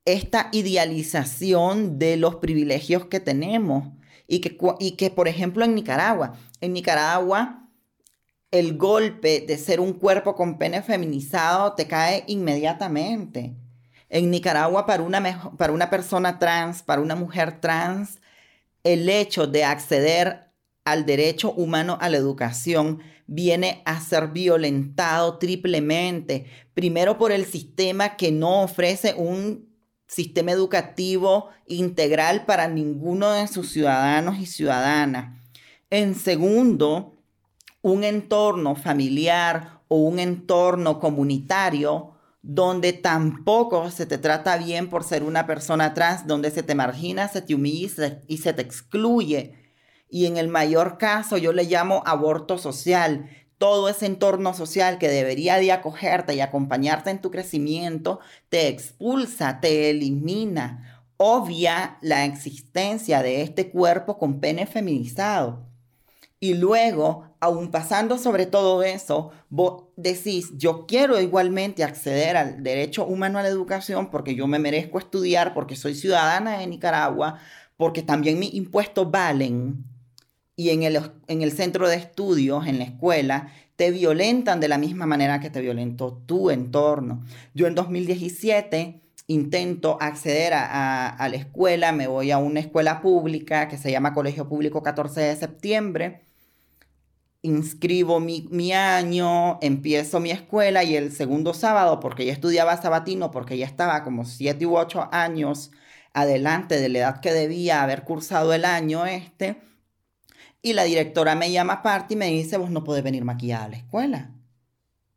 esta 0.06 0.50
idealización 0.52 2.00
de 2.00 2.18
los 2.18 2.36
privilegios 2.36 3.06
que 3.06 3.20
tenemos. 3.20 3.90
Y 4.28 4.40
que, 4.40 4.58
y 4.80 4.92
que, 4.92 5.10
por 5.10 5.28
ejemplo, 5.28 5.66
en 5.66 5.76
Nicaragua, 5.76 6.34
en 6.62 6.72
Nicaragua, 6.72 7.70
el 8.50 8.78
golpe 8.78 9.42
de 9.42 9.58
ser 9.58 9.80
un 9.80 9.94
cuerpo 9.94 10.36
con 10.36 10.58
pene 10.58 10.82
feminizado 10.82 11.74
te 11.74 11.88
cae 11.88 12.24
inmediatamente. 12.28 13.56
En 14.10 14.32
Nicaragua, 14.32 14.86
para 14.86 15.04
una, 15.04 15.52
para 15.58 15.74
una 15.74 15.90
persona 15.90 16.40
trans, 16.40 16.82
para 16.84 17.02
una 17.02 17.16
mujer 17.16 17.60
trans, 17.60 18.20
el 18.84 19.10
hecho 19.10 19.48
de 19.48 19.64
acceder 19.64 20.52
al 20.84 21.06
derecho 21.06 21.54
humano 21.54 21.98
a 22.02 22.10
la 22.10 22.18
educación 22.18 23.02
viene 23.28 23.82
a 23.86 24.02
ser 24.02 24.28
violentado 24.30 25.38
triplemente. 25.38 26.46
Primero 26.74 27.18
por 27.18 27.32
el 27.32 27.46
sistema 27.46 28.18
que 28.18 28.32
no 28.32 28.64
ofrece 28.64 29.14
un 29.14 29.71
sistema 30.12 30.52
educativo 30.52 31.50
integral 31.67 32.45
para 32.45 32.67
ninguno 32.67 33.32
de 33.32 33.47
sus 33.47 33.71
ciudadanos 33.71 34.39
y 34.39 34.45
ciudadanas. 34.45 35.39
En 35.89 36.15
segundo, 36.15 37.15
un 37.82 38.04
entorno 38.04 38.76
familiar 38.76 39.80
o 39.88 39.95
un 39.95 40.19
entorno 40.19 41.00
comunitario 41.00 42.12
donde 42.41 42.91
tampoco 42.91 43.89
se 43.89 44.06
te 44.06 44.17
trata 44.17 44.58
bien 44.58 44.89
por 44.89 45.04
ser 45.04 45.24
una 45.24 45.45
persona 45.45 45.93
trans, 45.93 46.28
donde 46.28 46.52
se 46.52 46.63
te 46.63 46.76
margina, 46.76 47.28
se 47.30 47.41
te 47.41 47.56
humilla 47.56 48.21
y 48.28 48.38
se, 48.39 48.54
te 48.54 48.62
excluye. 48.62 49.56
Y 50.10 50.26
en 50.26 50.36
el 50.36 50.50
mayor 50.50 50.97
caso 50.97 51.38
yo 51.38 51.54
le 51.54 51.63
llamo 51.63 52.04
aborto 52.06 52.58
social, 52.58 53.30
todo 53.62 53.89
ese 53.89 54.08
entorno 54.08 54.56
social 54.56 54.97
que 54.97 55.08
debería 55.08 55.58
de 55.58 55.71
acogerte 55.71 56.34
y 56.34 56.41
acompañarte 56.41 57.12
en 57.12 57.21
tu 57.21 57.30
crecimiento, 57.30 58.19
te 58.50 58.67
expulsa, 58.67 59.60
te 59.60 59.91
elimina, 59.91 61.06
obvia 61.17 62.00
la 62.02 62.26
existencia 62.26 63.21
de 63.21 63.43
este 63.43 63.69
cuerpo 63.69 64.17
con 64.17 64.39
pene 64.39 64.65
feminizado. 64.65 65.67
Y 66.39 66.56
luego, 66.56 67.36
aún 67.39 67.69
pasando 67.69 68.17
sobre 68.17 68.47
todo 68.47 68.82
eso, 68.82 69.30
vos 69.52 69.84
decís, 69.95 70.50
yo 70.58 70.88
quiero 70.88 71.21
igualmente 71.21 71.84
acceder 71.84 72.38
al 72.38 72.63
derecho 72.63 73.06
humano 73.06 73.38
a 73.38 73.43
la 73.43 73.50
educación 73.50 74.10
porque 74.10 74.34
yo 74.34 74.47
me 74.47 74.58
merezco 74.58 74.97
estudiar, 74.97 75.54
porque 75.54 75.76
soy 75.76 75.93
ciudadana 75.93 76.58
de 76.58 76.65
Nicaragua, 76.65 77.38
porque 77.78 78.02
también 78.02 78.39
mis 78.39 78.56
impuestos 78.56 79.12
valen 79.12 79.86
y 80.62 80.69
en 80.69 80.84
el, 80.84 81.02
en 81.26 81.41
el 81.41 81.52
centro 81.54 81.89
de 81.89 81.95
estudios, 81.95 82.67
en 82.67 82.78
la 82.78 82.84
escuela, 82.84 83.52
te 83.78 83.89
violentan 83.89 84.60
de 84.60 84.67
la 84.67 84.78
misma 84.78 85.08
manera 85.08 85.39
que 85.39 85.50
te 85.50 85.60
violentó 85.60 86.13
tu 86.13 86.52
entorno. 86.52 87.24
Yo 87.56 87.65
en 87.65 87.74
2017 87.74 89.02
intento 89.26 89.97
acceder 90.00 90.54
a, 90.54 91.28
la 91.32 91.36
escuela, 91.36 91.93
me 91.93 92.06
voy 92.06 92.30
a 92.30 92.38
una 92.38 92.60
escuela 92.60 93.02
pública 93.02 93.67
que 93.69 93.80
se 93.80 93.89
llama 93.89 94.13
Colegio 94.13 94.47
Público 94.47 94.84
14 94.84 95.19
de 95.21 95.36
septiembre, 95.36 96.26
inscribo 97.41 98.19
mi, 98.19 98.47
mi, 98.52 98.71
año, 98.71 99.58
empiezo 99.63 100.19
mi 100.19 100.30
escuela 100.30 100.84
y 100.84 100.95
el 100.95 101.12
segundo 101.12 101.56
sábado, 101.56 102.00
porque 102.00 102.28
ya 102.28 102.34
estudiaba 102.34 102.80
sabatino, 102.80 103.32
porque 103.32 103.58
ya 103.58 103.65
estaba 103.65 104.04
como 104.04 104.26
7 104.26 104.63
u 104.67 104.78
8 104.78 105.10
años 105.12 105.71
adelante 106.13 106.80
de 106.80 106.89
la 106.89 107.00
edad 107.00 107.19
que 107.19 107.34
debía 107.34 107.82
haber 107.82 108.04
cursado 108.04 108.54
el 108.54 108.63
año 108.63 109.08
este, 109.08 109.71
y 110.62 110.74
la 110.74 110.84
directora 110.84 111.36
me 111.36 111.52
llama 111.52 111.74
aparte 111.74 112.13
y 112.13 112.17
me 112.17 112.28
dice, 112.28 112.58
vos 112.58 112.69
no 112.69 112.84
podés 112.84 113.04
venir 113.04 113.24
maquillada 113.26 113.65
a 113.65 113.69
la 113.69 113.78
escuela. 113.78 114.32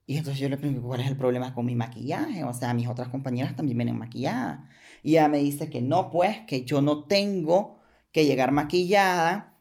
Y 0.06 0.18
entonces 0.18 0.40
yo 0.40 0.48
le 0.48 0.58
pregunto, 0.58 0.86
¿cuál 0.86 1.00
es 1.00 1.06
el 1.08 1.16
problema 1.16 1.54
con 1.54 1.66
mi 1.66 1.74
maquillaje? 1.74 2.44
O 2.44 2.52
sea, 2.52 2.74
mis 2.74 2.88
otras 2.88 3.08
compañeras 3.08 3.56
también 3.56 3.78
vienen 3.78 3.98
maquilladas. 3.98 4.60
Y 5.02 5.12
ella 5.12 5.28
me 5.28 5.38
dice 5.38 5.70
que 5.70 5.80
no, 5.80 6.10
pues, 6.10 6.40
que 6.46 6.64
yo 6.64 6.82
no 6.82 7.04
tengo 7.04 7.78
que 8.12 8.26
llegar 8.26 8.52
maquillada. 8.52 9.58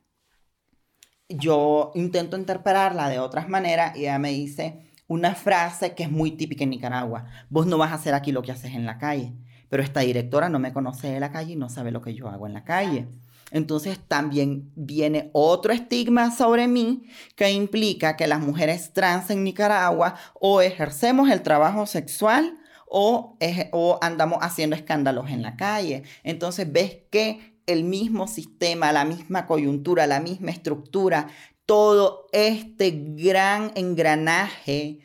Yo 1.30 1.92
intento 1.96 2.38
interpretarla 2.38 3.10
de 3.10 3.20
otras 3.20 3.50
maneras 3.50 3.96
y 3.96 4.02
ella 4.02 4.20
me 4.20 4.30
dice 4.32 4.92
una 5.08 5.36
frase 5.36 5.96
que 5.96 6.04
es 6.04 6.12
muy 6.12 6.32
típica 6.32 6.64
en 6.64 6.72
Nicaragua. 6.72 7.26
Vos 7.50 7.66
no 7.66 7.78
vas 7.78 7.92
a 7.92 7.96
hacer 7.96 8.14
aquí 8.14 8.32
lo 8.32 8.42
que 8.42 8.52
haces 8.52 8.74
en 8.74 8.86
la 8.86 8.98
calle. 8.98 9.34
Pero 9.70 9.82
esta 9.84 10.02
directora 10.02 10.50
no 10.50 10.60
me 10.60 10.74
conoce 10.74 11.08
de 11.10 11.20
la 11.20 11.32
calle 11.32 11.54
y 11.54 11.56
no 11.56 11.70
sabe 11.70 11.92
lo 11.92 12.02
que 12.02 12.14
yo 12.14 12.30
hago 12.30 12.48
en 12.48 12.54
la 12.54 12.64
calle. 12.64 13.08
Entonces 13.54 14.00
también 14.08 14.72
viene 14.76 15.30
otro 15.32 15.72
estigma 15.74 16.36
sobre 16.36 16.68
mí 16.68 17.04
que 17.36 17.52
implica 17.52 18.18
que 18.18 18.26
las 18.26 18.40
mujeres 18.40 18.94
trans 18.94 19.30
en 19.30 19.44
Nicaragua 19.44 20.16
o 20.34 20.62
ejercemos 20.62 21.30
el 21.30 21.44
trabajo 21.44 21.86
sexual 21.86 22.58
o, 22.88 23.38
o 23.72 24.00
andamos 24.02 24.40
haciendo 24.42 24.76
escándalos 24.76 25.30
en 25.30 25.44
la 25.44 25.56
calle. 25.56 26.02
Entonces 26.24 26.70
ves 26.72 26.98
que 27.12 27.60
el 27.68 27.84
mismo 27.84 28.28
sistema, 28.28 28.92
la 28.92 29.06
misma 29.06 29.46
coyuntura, 29.46 30.08
la 30.08 30.20
misma 30.20 30.50
estructura, 30.50 31.28
todo 31.68 32.26
este 32.32 32.92
gran 33.16 33.72
engranaje 33.76 35.00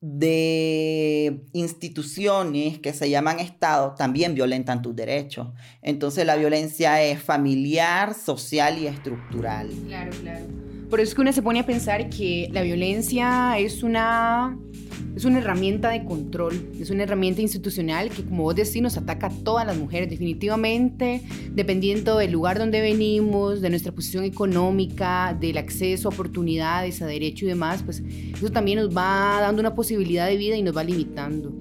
de 0.00 1.42
instituciones 1.52 2.78
que 2.78 2.92
se 2.92 3.10
llaman 3.10 3.40
Estado 3.40 3.94
también 3.96 4.34
violentan 4.34 4.80
tus 4.80 4.94
derechos. 4.94 5.48
Entonces 5.82 6.24
la 6.24 6.36
violencia 6.36 7.02
es 7.02 7.20
familiar, 7.20 8.14
social 8.14 8.78
y 8.78 8.86
estructural. 8.86 9.68
Claro, 9.86 10.10
claro. 10.20 10.44
Por 10.88 11.00
eso 11.00 11.10
es 11.10 11.14
que 11.14 11.20
uno 11.20 11.32
se 11.32 11.42
pone 11.42 11.60
a 11.60 11.66
pensar 11.66 12.08
que 12.08 12.48
la 12.52 12.62
violencia 12.62 13.58
es 13.58 13.82
una 13.82 14.56
es 15.16 15.24
una 15.24 15.38
herramienta 15.38 15.90
de 15.90 16.04
control, 16.04 16.70
es 16.80 16.90
una 16.90 17.02
herramienta 17.02 17.40
institucional 17.40 18.10
que, 18.10 18.24
como 18.24 18.44
vos 18.44 18.54
decís, 18.54 18.80
nos 18.80 18.96
ataca 18.96 19.28
a 19.28 19.30
todas 19.30 19.66
las 19.66 19.76
mujeres. 19.76 20.08
Definitivamente, 20.10 21.22
dependiendo 21.52 22.18
del 22.18 22.30
lugar 22.30 22.58
donde 22.58 22.80
venimos, 22.80 23.60
de 23.60 23.70
nuestra 23.70 23.92
posición 23.92 24.24
económica, 24.24 25.36
del 25.38 25.58
acceso 25.58 26.08
a 26.08 26.12
oportunidades, 26.12 27.02
a 27.02 27.06
derecho 27.06 27.46
y 27.46 27.48
demás, 27.48 27.82
pues 27.82 28.02
eso 28.32 28.50
también 28.50 28.78
nos 28.78 28.96
va 28.96 29.38
dando 29.40 29.60
una 29.60 29.74
posibilidad 29.74 30.26
de 30.28 30.36
vida 30.36 30.56
y 30.56 30.62
nos 30.62 30.76
va 30.76 30.84
limitando. 30.84 31.52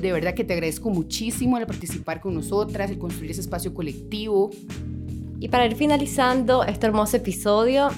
De 0.00 0.12
verdad 0.12 0.34
que 0.34 0.44
te 0.44 0.52
agradezco 0.52 0.90
muchísimo 0.90 1.56
al 1.56 1.66
participar 1.66 2.20
con 2.20 2.34
nosotras, 2.34 2.90
el 2.90 2.98
construir 2.98 3.30
ese 3.30 3.40
espacio 3.40 3.74
colectivo. 3.74 4.50
Y 5.40 5.48
para 5.48 5.66
ir 5.66 5.74
finalizando 5.74 6.64
este 6.64 6.86
hermoso 6.86 7.16
episodio, 7.16 7.88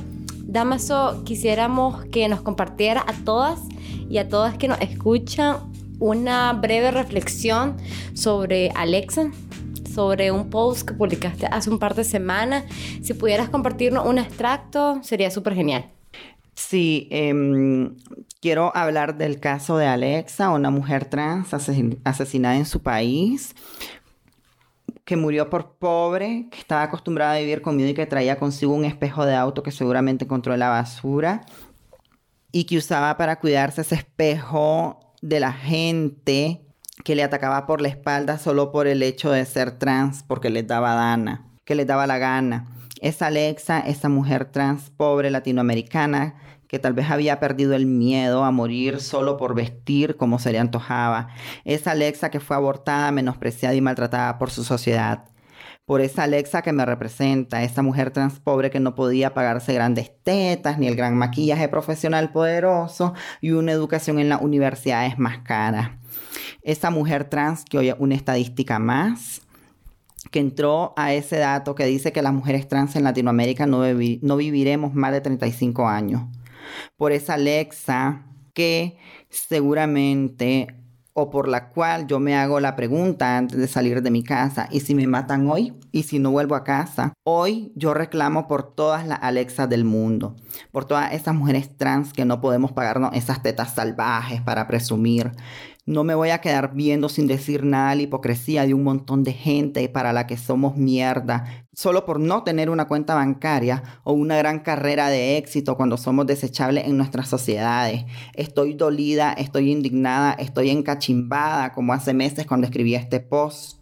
Damaso, 0.51 1.23
quisiéramos 1.25 2.07
que 2.07 2.27
nos 2.29 2.41
compartiera 2.41 3.05
a 3.07 3.13
todas 3.25 3.61
y 4.09 4.19
a 4.19 4.29
todas 4.29 4.57
que 4.57 4.69
nos 4.69 4.81
escuchan 4.81 5.57
una 5.99 6.53
breve 6.53 6.91
reflexión 6.91 7.77
sobre 8.15 8.71
Alexa, 8.71 9.31
sobre 9.93 10.31
un 10.31 10.49
post 10.51 10.89
que 10.89 10.95
publicaste 10.95 11.47
hace 11.47 11.71
un 11.71 11.79
par 11.79 11.95
de 11.95 12.05
semanas. 12.05 12.65
Si 13.03 13.15
pudieras 13.15 13.49
compartirnos 13.49 14.07
un 14.07 14.19
extracto, 14.19 15.01
sería 15.03 15.31
súper 15.31 15.55
genial. 15.55 15.91
Sí, 16.55 17.09
em, 17.11 17.97
quiero 18.41 18.77
hablar 18.77 19.17
del 19.17 19.39
caso 19.39 19.77
de 19.77 19.87
Alexa, 19.87 20.51
una 20.51 20.71
mujer 20.71 21.05
trans 21.05 21.55
asesinada 21.55 22.57
en 22.57 22.67
su 22.67 22.83
país, 22.83 23.55
que 25.05 25.17
murió 25.17 25.49
por 25.49 25.77
pobre, 25.77 26.49
que 26.51 26.59
estaba 26.59 26.83
acostumbrada 26.83 27.35
a 27.35 27.39
vivir 27.39 27.63
conmigo 27.63 27.89
y 27.89 27.95
que 27.95 28.07
traía 28.07 28.39
consigo 28.39 28.75
un 28.75 28.85
espejo 28.85 29.25
de 29.25 29.37
auto 29.37 29.63
que 29.63 29.71
seguramente 29.71 30.25
encontró 30.25 30.53
en 30.53 30.61
la 30.61 30.69
basura 30.69 31.47
y 32.53 32.65
que 32.65 32.79
usaba 32.79 33.17
para 33.17 33.41
cuidarse 33.41 33.83
ese 33.83 33.97
espejo 33.97 35.15
de 35.21 35.41
la 35.41 35.53
gente 35.53 36.63
que 37.05 37.15
le 37.15 37.23
atacaba 37.23 37.67
por 37.67 37.81
la 37.81 37.89
espalda 37.89 38.39
solo 38.39 38.73
por 38.73 38.87
el 38.87 39.03
hecho 39.03 39.31
de 39.31 39.45
ser 39.45 39.73
trans, 39.73 40.23
porque 40.23 40.51
les 40.51 40.67
daba 40.67 40.95
gana, 40.95 41.47
que 41.65 41.75
les 41.75 41.87
daba 41.87 42.07
la 42.07 42.19
gana. 42.19 42.67
Es 43.01 43.23
Alexa, 43.23 43.81
esa 43.81 44.09
mujer 44.09 44.47
trans 44.47 44.91
pobre 44.91 45.31
latinoamericana 45.31 46.35
que 46.69 46.79
tal 46.79 46.93
vez 46.93 47.11
había 47.11 47.41
perdido 47.41 47.75
el 47.75 47.87
miedo 47.87 48.45
a 48.45 48.51
morir 48.51 49.01
solo 49.01 49.39
por 49.39 49.55
vestir 49.55 50.17
como 50.17 50.39
se 50.39 50.53
le 50.53 50.59
antojaba. 50.59 51.29
Es 51.65 51.87
Alexa 51.87 52.31
que 52.31 52.41
fue 52.41 52.57
abortada, 52.57 53.11
menospreciada 53.11 53.75
y 53.75 53.81
maltratada 53.81 54.39
por 54.39 54.51
su 54.51 54.65
sociedad. 54.65 55.25
Por 55.89 56.03
esa 56.03 56.25
Alexa 56.25 56.61
que 56.61 56.75
me 56.75 56.85
representa, 56.85 57.63
esa 57.63 57.81
mujer 57.81 58.11
trans 58.11 58.41
pobre 58.41 58.69
que 58.69 58.79
no 58.79 58.95
podía 58.95 59.33
pagarse 59.33 59.73
grandes 59.73 60.13
tetas, 60.23 60.79
ni 60.79 60.87
el 60.87 60.97
gran 60.97 61.17
maquillaje 61.17 61.67
profesional 61.67 62.31
poderoso 62.31 63.15
y 63.41 63.53
una 63.53 63.73
educación 63.73 64.19
en 64.19 64.29
las 64.29 64.43
universidades 64.43 65.19
más 65.19 65.39
cara. 65.39 65.99
Esa 66.61 66.91
mujer 66.91 67.25
trans 67.25 67.65
que 67.65 67.79
hoy 67.79 67.95
una 67.99 68.17
estadística 68.17 68.79
más, 68.79 69.41
que 70.31 70.41
entró 70.41 70.93
a 70.99 71.15
ese 71.15 71.39
dato 71.39 71.75
que 71.75 71.87
dice 71.87 72.13
que 72.13 72.21
las 72.21 72.35
mujeres 72.35 72.69
trans 72.69 72.95
en 72.95 73.05
Latinoamérica 73.05 73.67
no, 73.67 73.83
no 74.21 74.37
viviremos 74.37 74.93
más 74.93 75.13
de 75.13 75.23
35 75.23 75.89
años. 75.89 76.21
Por 76.99 77.13
esa 77.13 77.33
Alexa 77.33 78.27
que 78.53 78.99
seguramente 79.31 80.67
o 81.21 81.31
por 81.31 81.49
la 81.49 81.71
cual 81.71 82.07
yo 82.07 82.21
me 82.21 82.37
hago 82.37 82.61
la 82.61 82.77
pregunta 82.77 83.37
antes 83.37 83.59
de 83.59 83.67
salir 83.67 84.03
de 84.03 84.11
mi 84.13 84.23
casa, 84.23 84.69
¿y 84.71 84.81
si 84.81 84.95
me 84.95 85.09
matan 85.09 85.51
hoy? 85.51 85.75
¿Y 85.91 86.05
si 86.05 86.21
no 86.21 86.31
vuelvo 86.31 86.55
a 86.55 86.63
casa? 86.63 87.13
Hoy 87.25 87.73
yo 87.75 87.93
reclamo 87.93 88.47
por 88.47 88.73
todas 88.75 89.05
las 89.05 89.19
Alexas 89.21 89.69
del 89.69 89.85
mundo, 89.85 90.37
por 90.71 90.85
todas 90.85 91.13
esas 91.13 91.35
mujeres 91.35 91.77
trans 91.77 92.13
que 92.13 92.25
no 92.25 92.41
podemos 92.41 92.71
pagarnos 92.71 93.15
esas 93.15 93.43
tetas 93.43 93.75
salvajes 93.75 94.41
para 94.43 94.69
presumir, 94.69 95.33
no 95.89 96.05
me 96.05 96.15
voy 96.15 96.29
a 96.29 96.43
quedar 96.43 96.75
viendo 96.75 97.09
sin 97.09 97.27
decir 97.27 97.65
nada 97.65 97.95
la 97.95 98.03
hipocresía 98.03 98.67
de 98.67 98.75
un 98.75 98.85
montón 98.85 99.25
de 99.25 99.33
gente 99.33 99.89
para 99.89 100.13
la 100.13 100.27
que 100.27 100.37
somos 100.37 100.77
mierda, 100.77 101.67
solo 101.79 102.05
por 102.05 102.19
no 102.19 102.43
tener 102.43 102.71
una 102.71 102.89
cuenta 102.89 103.15
bancaria 103.15 103.85
o 104.03 104.13
una 104.13 104.37
gran 104.37 104.59
carrera 104.59 105.11
de 105.11 105.37
éxito 105.37 105.77
cuando 105.77 105.97
somos 105.97 106.27
desechables 106.27 106.87
en 106.87 106.97
nuestras 106.97 107.29
sociedades. 107.29 108.05
Estoy 108.35 108.75
dolida, 108.75 109.33
estoy 109.33 109.71
indignada, 109.71 110.33
estoy 110.33 110.71
encachimbada, 110.71 111.73
como 111.73 111.93
hace 111.93 112.15
meses 112.15 112.49
cuando 112.49 112.67
escribí 112.67 112.97
este 112.97 113.21
post. 113.21 113.79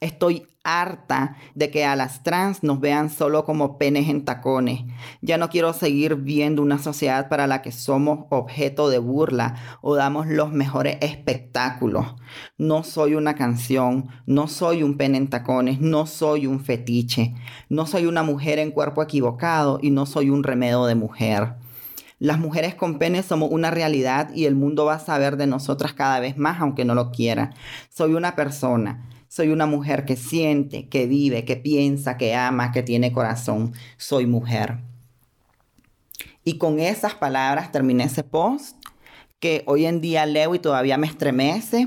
Estoy 0.00 0.48
harta 0.66 1.36
de 1.54 1.70
que 1.70 1.84
a 1.84 1.94
las 1.94 2.24
trans 2.24 2.62
nos 2.64 2.80
vean 2.80 3.08
solo 3.08 3.44
como 3.44 3.78
penes 3.78 4.08
en 4.08 4.24
tacones. 4.24 4.84
Ya 5.22 5.38
no 5.38 5.48
quiero 5.48 5.72
seguir 5.72 6.16
viendo 6.16 6.60
una 6.60 6.78
sociedad 6.78 7.28
para 7.28 7.46
la 7.46 7.62
que 7.62 7.70
somos 7.70 8.26
objeto 8.30 8.90
de 8.90 8.98
burla 8.98 9.54
o 9.80 9.94
damos 9.94 10.26
los 10.26 10.52
mejores 10.52 10.98
espectáculos. 11.00 12.16
No 12.58 12.82
soy 12.82 13.14
una 13.14 13.36
canción, 13.36 14.08
no 14.26 14.48
soy 14.48 14.82
un 14.82 14.96
pene 14.96 15.18
en 15.18 15.28
tacones, 15.28 15.80
no 15.80 16.06
soy 16.06 16.46
un 16.46 16.60
fetiche, 16.60 17.34
no 17.68 17.86
soy 17.86 18.06
una 18.06 18.24
mujer 18.24 18.58
en 18.58 18.72
cuerpo 18.72 19.02
equivocado 19.02 19.78
y 19.80 19.90
no 19.90 20.04
soy 20.04 20.30
un 20.30 20.42
remedio 20.42 20.86
de 20.86 20.96
mujer. 20.96 21.54
Las 22.18 22.38
mujeres 22.38 22.74
con 22.74 22.98
pene 22.98 23.22
somos 23.22 23.50
una 23.52 23.70
realidad 23.70 24.30
y 24.34 24.46
el 24.46 24.54
mundo 24.54 24.86
va 24.86 24.94
a 24.94 24.98
saber 24.98 25.36
de 25.36 25.46
nosotras 25.46 25.92
cada 25.92 26.18
vez 26.18 26.38
más 26.38 26.60
aunque 26.60 26.86
no 26.86 26.94
lo 26.94 27.12
quiera. 27.12 27.52
Soy 27.90 28.14
una 28.14 28.34
persona 28.34 29.06
soy 29.36 29.50
una 29.50 29.66
mujer 29.66 30.06
que 30.06 30.16
siente, 30.16 30.88
que 30.88 31.06
vive, 31.06 31.44
que 31.44 31.56
piensa, 31.56 32.16
que 32.16 32.34
ama, 32.34 32.72
que 32.72 32.82
tiene 32.82 33.12
corazón. 33.12 33.74
Soy 33.98 34.24
mujer. 34.24 34.78
Y 36.42 36.56
con 36.56 36.80
esas 36.80 37.14
palabras 37.14 37.70
terminé 37.70 38.04
ese 38.04 38.24
post 38.24 38.78
que 39.38 39.62
hoy 39.66 39.84
en 39.84 40.00
día 40.00 40.24
leo 40.24 40.54
y 40.54 40.58
todavía 40.58 40.96
me 40.96 41.06
estremece 41.06 41.86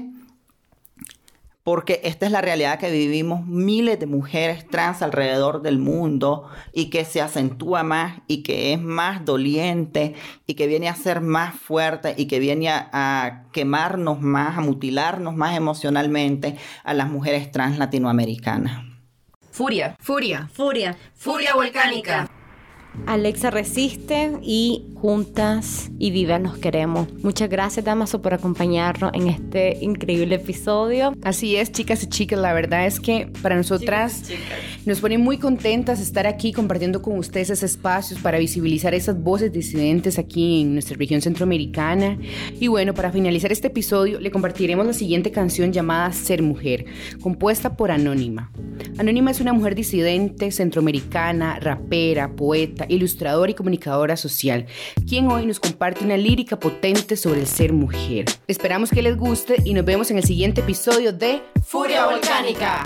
porque 1.69 2.01
esta 2.03 2.25
es 2.25 2.31
la 2.31 2.41
realidad 2.41 2.79
que 2.79 2.89
vivimos 2.89 3.45
miles 3.45 3.99
de 3.99 4.07
mujeres 4.07 4.67
trans 4.67 5.03
alrededor 5.03 5.61
del 5.61 5.77
mundo 5.77 6.49
y 6.73 6.89
que 6.89 7.05
se 7.05 7.21
acentúa 7.21 7.83
más 7.83 8.21
y 8.25 8.41
que 8.41 8.73
es 8.73 8.81
más 8.81 9.23
doliente 9.23 10.15
y 10.47 10.55
que 10.55 10.65
viene 10.65 10.89
a 10.89 10.95
ser 10.95 11.21
más 11.21 11.53
fuerte 11.53 12.15
y 12.17 12.25
que 12.25 12.39
viene 12.39 12.69
a, 12.71 13.43
quemarnos 13.53 14.19
más, 14.19 14.57
a 14.57 14.61
mutilarnos 14.61 15.35
más 15.35 15.55
emocionalmente 15.55 16.57
a 16.83 16.95
las 16.95 17.07
mujeres 17.07 17.51
trans 17.51 17.77
latinoamericanas. 17.77 18.83
Furia, 19.51 19.95
furia, 19.99 20.49
furia, 20.51 20.97
furia 21.13 21.53
volcánica. 21.53 22.27
Alexa 23.05 23.49
resiste 23.49 24.31
y 24.41 24.85
juntas 24.95 25.89
y 25.97 26.11
vivas 26.11 26.41
nos 26.41 26.57
queremos. 26.57 27.07
Muchas 27.23 27.49
gracias 27.49 27.85
Damaso 27.85 28.21
por 28.21 28.33
acompañarnos 28.33 29.11
en 29.13 29.27
este 29.27 29.77
increíble 29.81 30.35
episodio. 30.35 31.13
Así 31.23 31.55
es, 31.55 31.71
chicas 31.71 32.03
y 32.03 32.07
chicas, 32.07 32.39
la 32.39 32.53
verdad 32.53 32.85
es 32.85 32.99
que 32.99 33.31
para 33.41 33.55
nosotras 33.55 34.29
nos 34.85 34.99
pone 34.99 35.17
muy 35.17 35.37
contentas 35.37 35.99
estar 35.99 36.27
aquí 36.27 36.51
compartiendo 36.51 37.01
con 37.01 37.17
ustedes 37.17 37.49
esos 37.49 37.63
espacios 37.63 38.19
para 38.19 38.37
visibilizar 38.37 38.93
esas 38.93 39.21
voces 39.21 39.51
disidentes 39.51 40.19
aquí 40.19 40.61
en 40.61 40.73
nuestra 40.73 40.97
región 40.97 41.21
centroamericana. 41.21 42.17
Y 42.59 42.67
bueno, 42.67 42.93
para 42.93 43.11
finalizar 43.11 43.51
este 43.51 43.67
episodio 43.67 44.19
le 44.19 44.31
compartiremos 44.31 44.85
la 44.85 44.93
siguiente 44.93 45.31
canción 45.31 45.71
llamada 45.71 46.11
Ser 46.11 46.41
Mujer, 46.41 46.85
compuesta 47.21 47.75
por 47.77 47.91
Anónima. 47.91 48.51
Anónima 48.97 49.31
es 49.31 49.39
una 49.39 49.53
mujer 49.53 49.75
disidente 49.75 50.51
centroamericana, 50.51 51.59
rapera, 51.59 52.35
poeta, 52.35 52.78
ilustradora 52.87 53.51
y 53.51 53.55
comunicadora 53.55 54.15
social, 54.15 54.65
quien 55.07 55.31
hoy 55.31 55.45
nos 55.45 55.59
comparte 55.59 56.05
una 56.05 56.17
lírica 56.17 56.59
potente 56.59 57.17
sobre 57.17 57.41
el 57.41 57.47
ser 57.47 57.73
mujer. 57.73 58.25
Esperamos 58.47 58.89
que 58.91 59.01
les 59.01 59.17
guste 59.17 59.57
y 59.65 59.73
nos 59.73 59.85
vemos 59.85 60.11
en 60.11 60.17
el 60.17 60.23
siguiente 60.23 60.61
episodio 60.61 61.11
de 61.11 61.41
Furia 61.63 62.05
Volcánica. 62.05 62.85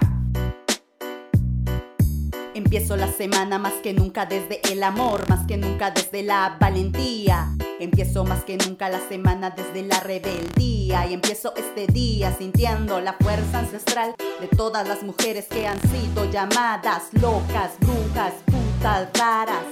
Empiezo 2.55 2.95
la 2.97 3.11
semana 3.11 3.57
más 3.57 3.73
que 3.81 3.93
nunca 3.93 4.27
desde 4.27 4.61
el 4.71 4.83
amor, 4.83 5.27
más 5.27 5.47
que 5.47 5.57
nunca 5.57 5.89
desde 5.89 6.21
la 6.21 6.57
valentía. 6.59 7.49
Empiezo 7.79 8.25
más 8.25 8.43
que 8.43 8.57
nunca 8.57 8.89
la 8.89 8.99
semana 9.09 9.49
desde 9.49 9.81
la 9.81 9.99
rebeldía 9.99 11.07
y 11.07 11.13
empiezo 11.13 11.53
este 11.55 11.87
día 11.91 12.35
sintiendo 12.37 13.01
la 13.01 13.13
fuerza 13.13 13.59
ancestral 13.59 14.13
de 14.39 14.47
todas 14.55 14.87
las 14.87 15.01
mujeres 15.01 15.45
que 15.45 15.67
han 15.67 15.79
sido 15.81 16.29
llamadas 16.29 17.05
locas, 17.13 17.71
brujas, 17.79 18.33
putas, 18.45 19.07
raras, 19.13 19.65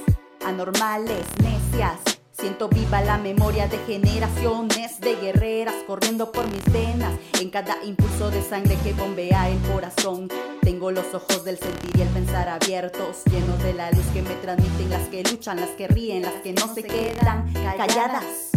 anormales, 0.45 1.25
necias. 1.41 1.99
Siento 2.31 2.69
viva 2.69 3.01
la 3.01 3.17
memoria 3.17 3.67
de 3.67 3.77
generaciones 3.79 4.99
de 4.99 5.15
guerreras 5.15 5.75
corriendo 5.85 6.31
por 6.31 6.47
mis 6.49 6.63
venas 6.71 7.13
en 7.39 7.49
cada 7.49 7.83
impulso 7.83 8.31
de 8.31 8.41
sangre 8.41 8.77
que 8.83 8.93
bombea 8.93 9.49
el 9.49 9.59
corazón. 9.71 10.27
Tengo 10.61 10.91
los 10.91 11.13
ojos 11.13 11.43
del 11.43 11.57
sentir 11.57 11.91
y 11.97 12.01
el 12.01 12.07
pensar 12.09 12.49
abiertos, 12.49 13.23
llenos 13.25 13.61
de 13.61 13.73
la 13.73 13.91
luz 13.91 14.05
que 14.13 14.21
me 14.21 14.35
transmiten 14.35 14.89
las 14.89 15.07
que 15.09 15.23
luchan, 15.23 15.59
las 15.59 15.69
que 15.71 15.87
ríen, 15.87 16.23
las 16.23 16.41
que 16.41 16.53
no 16.53 16.73
se 16.73 16.83
quedan 16.83 17.53
calladas. 17.77 18.51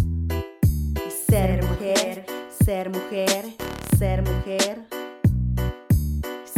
Ser 1.26 1.62
mujer, 1.64 2.24
ser 2.64 2.90
mujer, 2.90 3.44
ser 3.98 4.22
mujer 4.22 5.04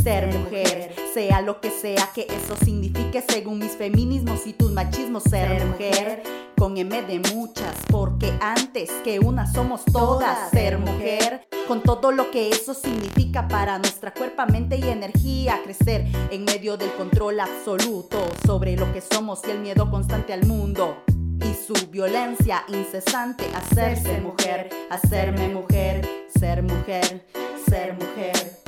ser 0.06 0.32
mujer, 0.38 0.94
sea 1.12 1.40
lo 1.40 1.60
que 1.60 1.68
sea 1.68 2.10
que 2.14 2.28
eso 2.30 2.54
signifique 2.64 3.24
según 3.28 3.58
mis 3.58 3.72
feminismos 3.72 4.46
y 4.46 4.52
tus 4.52 4.70
machismos, 4.70 5.24
ser 5.24 5.66
mujer 5.66 6.22
con 6.56 6.76
M 6.76 7.02
de 7.02 7.18
muchas, 7.34 7.74
porque 7.90 8.32
antes 8.40 8.88
que 9.02 9.18
una 9.18 9.52
somos 9.52 9.84
todas, 9.84 10.50
ser 10.50 10.78
mujer, 10.78 11.48
con 11.66 11.82
todo 11.82 12.12
lo 12.12 12.30
que 12.30 12.50
eso 12.50 12.72
significa 12.72 13.48
para 13.48 13.78
nuestra 13.78 14.14
cuerpo, 14.14 14.46
mente 14.46 14.76
y 14.76 14.84
energía, 14.84 15.58
crecer 15.64 16.06
en 16.30 16.44
medio 16.44 16.76
del 16.76 16.92
control 16.92 17.40
absoluto 17.40 18.18
sobre 18.46 18.76
lo 18.76 18.92
que 18.92 19.00
somos 19.00 19.40
y 19.48 19.50
el 19.50 19.58
miedo 19.58 19.90
constante 19.90 20.32
al 20.32 20.46
mundo. 20.46 21.02
Y 21.08 21.52
su 21.52 21.74
violencia 21.90 22.62
incesante, 22.68 23.44
hacerse 23.56 24.20
mujer, 24.20 24.70
hacerme 24.88 25.48
mujer, 25.48 26.08
ser 26.28 26.62
mujer, 26.62 27.26
ser 27.34 27.42
mujer 27.42 27.46
ser 27.68 27.94
mujer. 27.94 28.65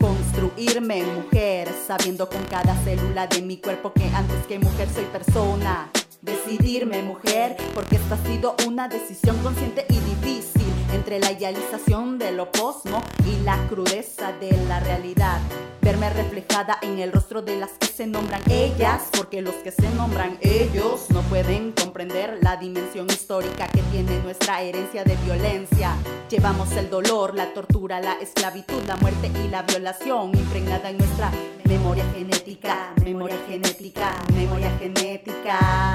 Construirme 0.00 1.02
mujer, 1.04 1.68
sabiendo 1.86 2.28
con 2.28 2.42
cada 2.44 2.74
célula 2.82 3.28
de 3.28 3.42
mi 3.42 3.58
cuerpo 3.58 3.92
que 3.92 4.04
antes 4.08 4.44
que 4.46 4.58
mujer 4.58 4.88
soy 4.92 5.04
persona. 5.04 5.90
Decidirme 6.20 7.02
mujer, 7.02 7.56
porque 7.74 7.96
esta 7.96 8.16
ha 8.16 8.26
sido 8.26 8.56
una 8.66 8.88
decisión 8.88 9.36
consciente 9.38 9.86
y 9.88 9.98
difícil 10.00 10.65
entre 10.92 11.20
la 11.20 11.32
idealización 11.32 12.18
de 12.18 12.32
lo 12.32 12.50
posmo 12.50 13.02
y 13.24 13.42
la 13.44 13.56
crudeza 13.68 14.32
de 14.32 14.52
la 14.68 14.80
realidad 14.80 15.40
verme 15.86 16.10
reflejada 16.10 16.78
en 16.82 16.98
el 16.98 17.12
rostro 17.12 17.42
de 17.42 17.60
las 17.60 17.70
que 17.78 17.86
se 17.86 18.08
nombran 18.08 18.42
ellas, 18.50 19.04
porque 19.16 19.40
los 19.40 19.54
que 19.54 19.70
se 19.70 19.88
nombran 19.90 20.36
ellos 20.40 21.06
no 21.10 21.22
pueden 21.22 21.70
comprender 21.70 22.40
la 22.42 22.56
dimensión 22.56 23.06
histórica 23.06 23.68
que 23.68 23.82
tiene 23.92 24.18
nuestra 24.24 24.62
herencia 24.62 25.04
de 25.04 25.14
violencia. 25.24 25.94
Llevamos 26.28 26.72
el 26.72 26.90
dolor, 26.90 27.36
la 27.36 27.54
tortura, 27.54 28.00
la 28.00 28.14
esclavitud, 28.14 28.82
la 28.88 28.96
muerte 28.96 29.30
y 29.44 29.46
la 29.46 29.62
violación 29.62 30.36
impregnada 30.36 30.90
en 30.90 30.98
nuestra 30.98 31.30
memoria 31.68 32.04
genética, 32.16 32.92
memoria 33.04 33.38
genética, 33.46 34.12
memoria 34.34 34.76
genética. 34.80 35.85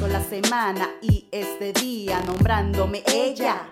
Empiezo 0.00 0.18
la 0.18 0.30
semana 0.30 0.88
y 1.02 1.26
este 1.30 1.74
día 1.74 2.22
nombrándome 2.26 3.02
ella 3.06 3.68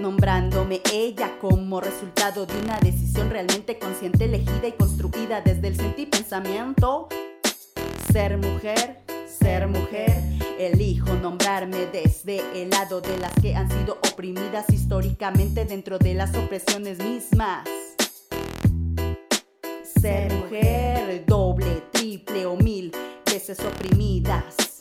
nombrándome 0.00 0.80
ella 0.92 1.38
como 1.40 1.80
resultado 1.80 2.46
de 2.46 2.58
una 2.58 2.80
decisión 2.80 3.30
realmente 3.30 3.78
consciente, 3.78 4.24
elegida 4.24 4.66
y 4.66 4.72
construida 4.72 5.40
desde 5.40 5.68
el 5.68 5.76
sentimiento 5.76 6.18
pensamiento. 6.18 7.08
Ser 8.12 8.38
mujer, 8.38 9.04
ser 9.28 9.68
mujer. 9.68 10.20
Elijo 10.58 11.14
nombrarme 11.14 11.86
desde 11.86 12.40
el 12.60 12.70
lado 12.70 13.00
de 13.00 13.16
las 13.18 13.32
que 13.34 13.54
han 13.54 13.70
sido 13.70 13.98
oprimidas 14.12 14.68
históricamente 14.70 15.64
dentro 15.64 16.00
de 16.00 16.14
las 16.14 16.34
opresiones 16.34 16.98
mismas. 16.98 17.68
Ser 20.00 20.32
mujer, 20.34 21.24
doble, 21.24 21.84
triple 21.92 22.46
o 22.46 22.56
mil 22.56 22.90
veces 23.24 23.60
oprimidas. 23.60 24.73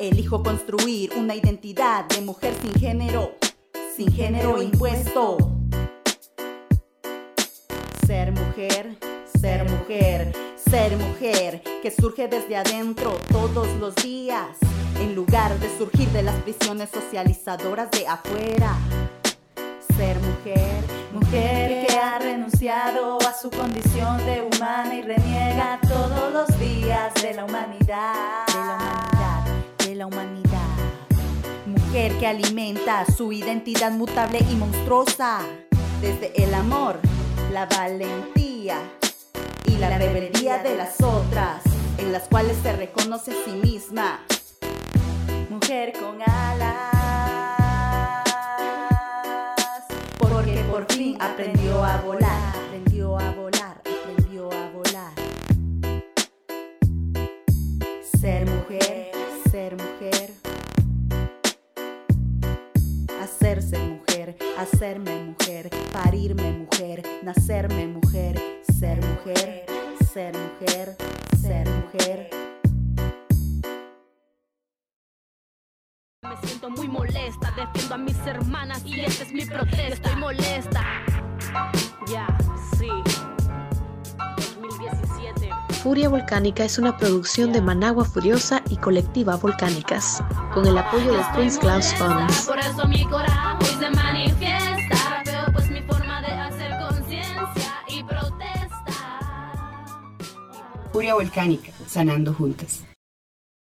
Elijo 0.00 0.42
construir 0.42 1.12
una 1.14 1.34
identidad 1.34 2.06
de 2.06 2.22
mujer 2.22 2.54
sin 2.62 2.72
género, 2.72 3.32
sin 3.94 4.10
género 4.10 4.62
impuesto. 4.62 5.36
Ser 8.06 8.32
mujer, 8.32 8.96
ser 9.38 9.68
mujer, 9.68 10.32
ser 10.56 10.96
mujer, 10.96 11.62
que 11.82 11.90
surge 11.90 12.28
desde 12.28 12.56
adentro 12.56 13.18
todos 13.30 13.68
los 13.78 13.94
días, 13.96 14.56
en 15.00 15.14
lugar 15.14 15.58
de 15.60 15.68
surgir 15.76 16.08
de 16.08 16.22
las 16.22 16.36
prisiones 16.36 16.88
socializadoras 16.88 17.90
de 17.90 18.06
afuera. 18.08 18.78
Ser 19.98 20.18
mujer, 20.20 20.82
Mujer 21.12 21.86
que 21.86 21.94
ha 21.98 22.18
renunciado 22.18 23.18
a 23.20 23.34
su 23.34 23.50
condición 23.50 24.16
de 24.24 24.40
humana 24.40 24.94
y 24.94 25.02
reniega 25.02 25.78
todos 25.82 26.32
los 26.32 26.58
días 26.58 27.12
de 27.20 27.34
la 27.34 27.44
humanidad. 27.44 28.46
de 28.46 28.56
la 28.56 28.76
humanidad, 28.76 29.19
la 30.00 30.06
humanidad. 30.06 30.66
Mujer 31.66 32.16
que 32.16 32.26
alimenta 32.26 33.04
su 33.04 33.34
identidad 33.34 33.92
mutable 33.92 34.38
y 34.50 34.54
monstruosa, 34.54 35.40
desde 36.00 36.42
el 36.42 36.54
amor, 36.54 36.98
la 37.52 37.66
valentía 37.66 38.78
y 39.66 39.76
la 39.76 39.98
rebeldía 39.98 40.62
de 40.62 40.74
las 40.74 41.02
otras, 41.02 41.62
en 41.98 42.12
las 42.12 42.28
cuales 42.28 42.56
se 42.62 42.72
reconoce 42.72 43.32
a 43.32 43.34
sí 43.44 43.50
misma. 43.62 44.20
Mujer 45.50 45.92
con 45.92 46.22
alas. 46.22 46.78
Porque 50.18 50.64
por 50.70 50.90
fin 50.90 51.18
aprendió 51.20 51.84
a 51.84 51.98
volar, 51.98 52.56
aprendió 52.56 53.18
a 53.18 53.32
volar, 53.32 53.82
aprendió 53.84 54.50
a 54.50 54.70
volar. 54.70 55.12
Ser 58.18 58.46
mujer, 58.46 59.09
Hacerse 63.60 63.78
mujer, 63.88 64.38
hacerme 64.56 65.22
mujer, 65.22 65.68
parirme 65.92 66.50
mujer, 66.50 67.02
nacerme 67.22 67.88
mujer, 67.88 68.40
ser 68.62 69.04
mujer, 69.04 69.66
ser 70.10 70.34
mujer, 70.34 70.96
ser 71.42 71.68
mujer. 71.68 72.30
Me 76.22 76.36
siento 76.48 76.70
muy 76.70 76.88
molesta, 76.88 77.52
defiendo 77.54 77.94
a 77.96 77.98
mis 77.98 78.16
hermanas 78.26 78.82
y 78.86 79.00
esta 79.00 79.24
es 79.24 79.32
mi 79.34 79.44
protesta. 79.44 79.88
Estoy 79.88 80.16
molesta. 80.16 80.82
Ya, 82.10 82.26
sí. 82.78 82.88
2017. 85.80 85.82
Furia 85.82 86.08
Volcánica 86.08 86.64
es 86.64 86.78
una 86.78 86.96
producción 86.96 87.52
de 87.52 87.62
Managua 87.62 88.04
Furiosa 88.04 88.62
y 88.68 88.76
Colectiva 88.76 89.36
Volcánicas, 89.36 90.22
con 90.52 90.66
el 90.66 90.76
apoyo 90.76 91.12
de 91.12 91.22
Prince 91.34 91.58
Klaus 91.58 91.94
Funds. 91.94 92.46
Por 92.46 92.58
eso 92.58 92.86
mi 92.86 93.04
coraje 93.04 93.64
hoy 93.64 93.78
se 93.78 93.90
manifiesta. 93.90 95.22
Veo 95.24 95.52
pues 95.52 95.70
mi 95.70 95.82
forma 95.82 96.20
de 96.20 96.32
hacer 96.32 96.72
conciencia 96.78 97.72
y 97.88 98.02
protesta. 98.02 98.92
Furia 100.92 101.14
Volcánica, 101.14 101.72
sanando 101.86 102.34
juntas. 102.34 102.89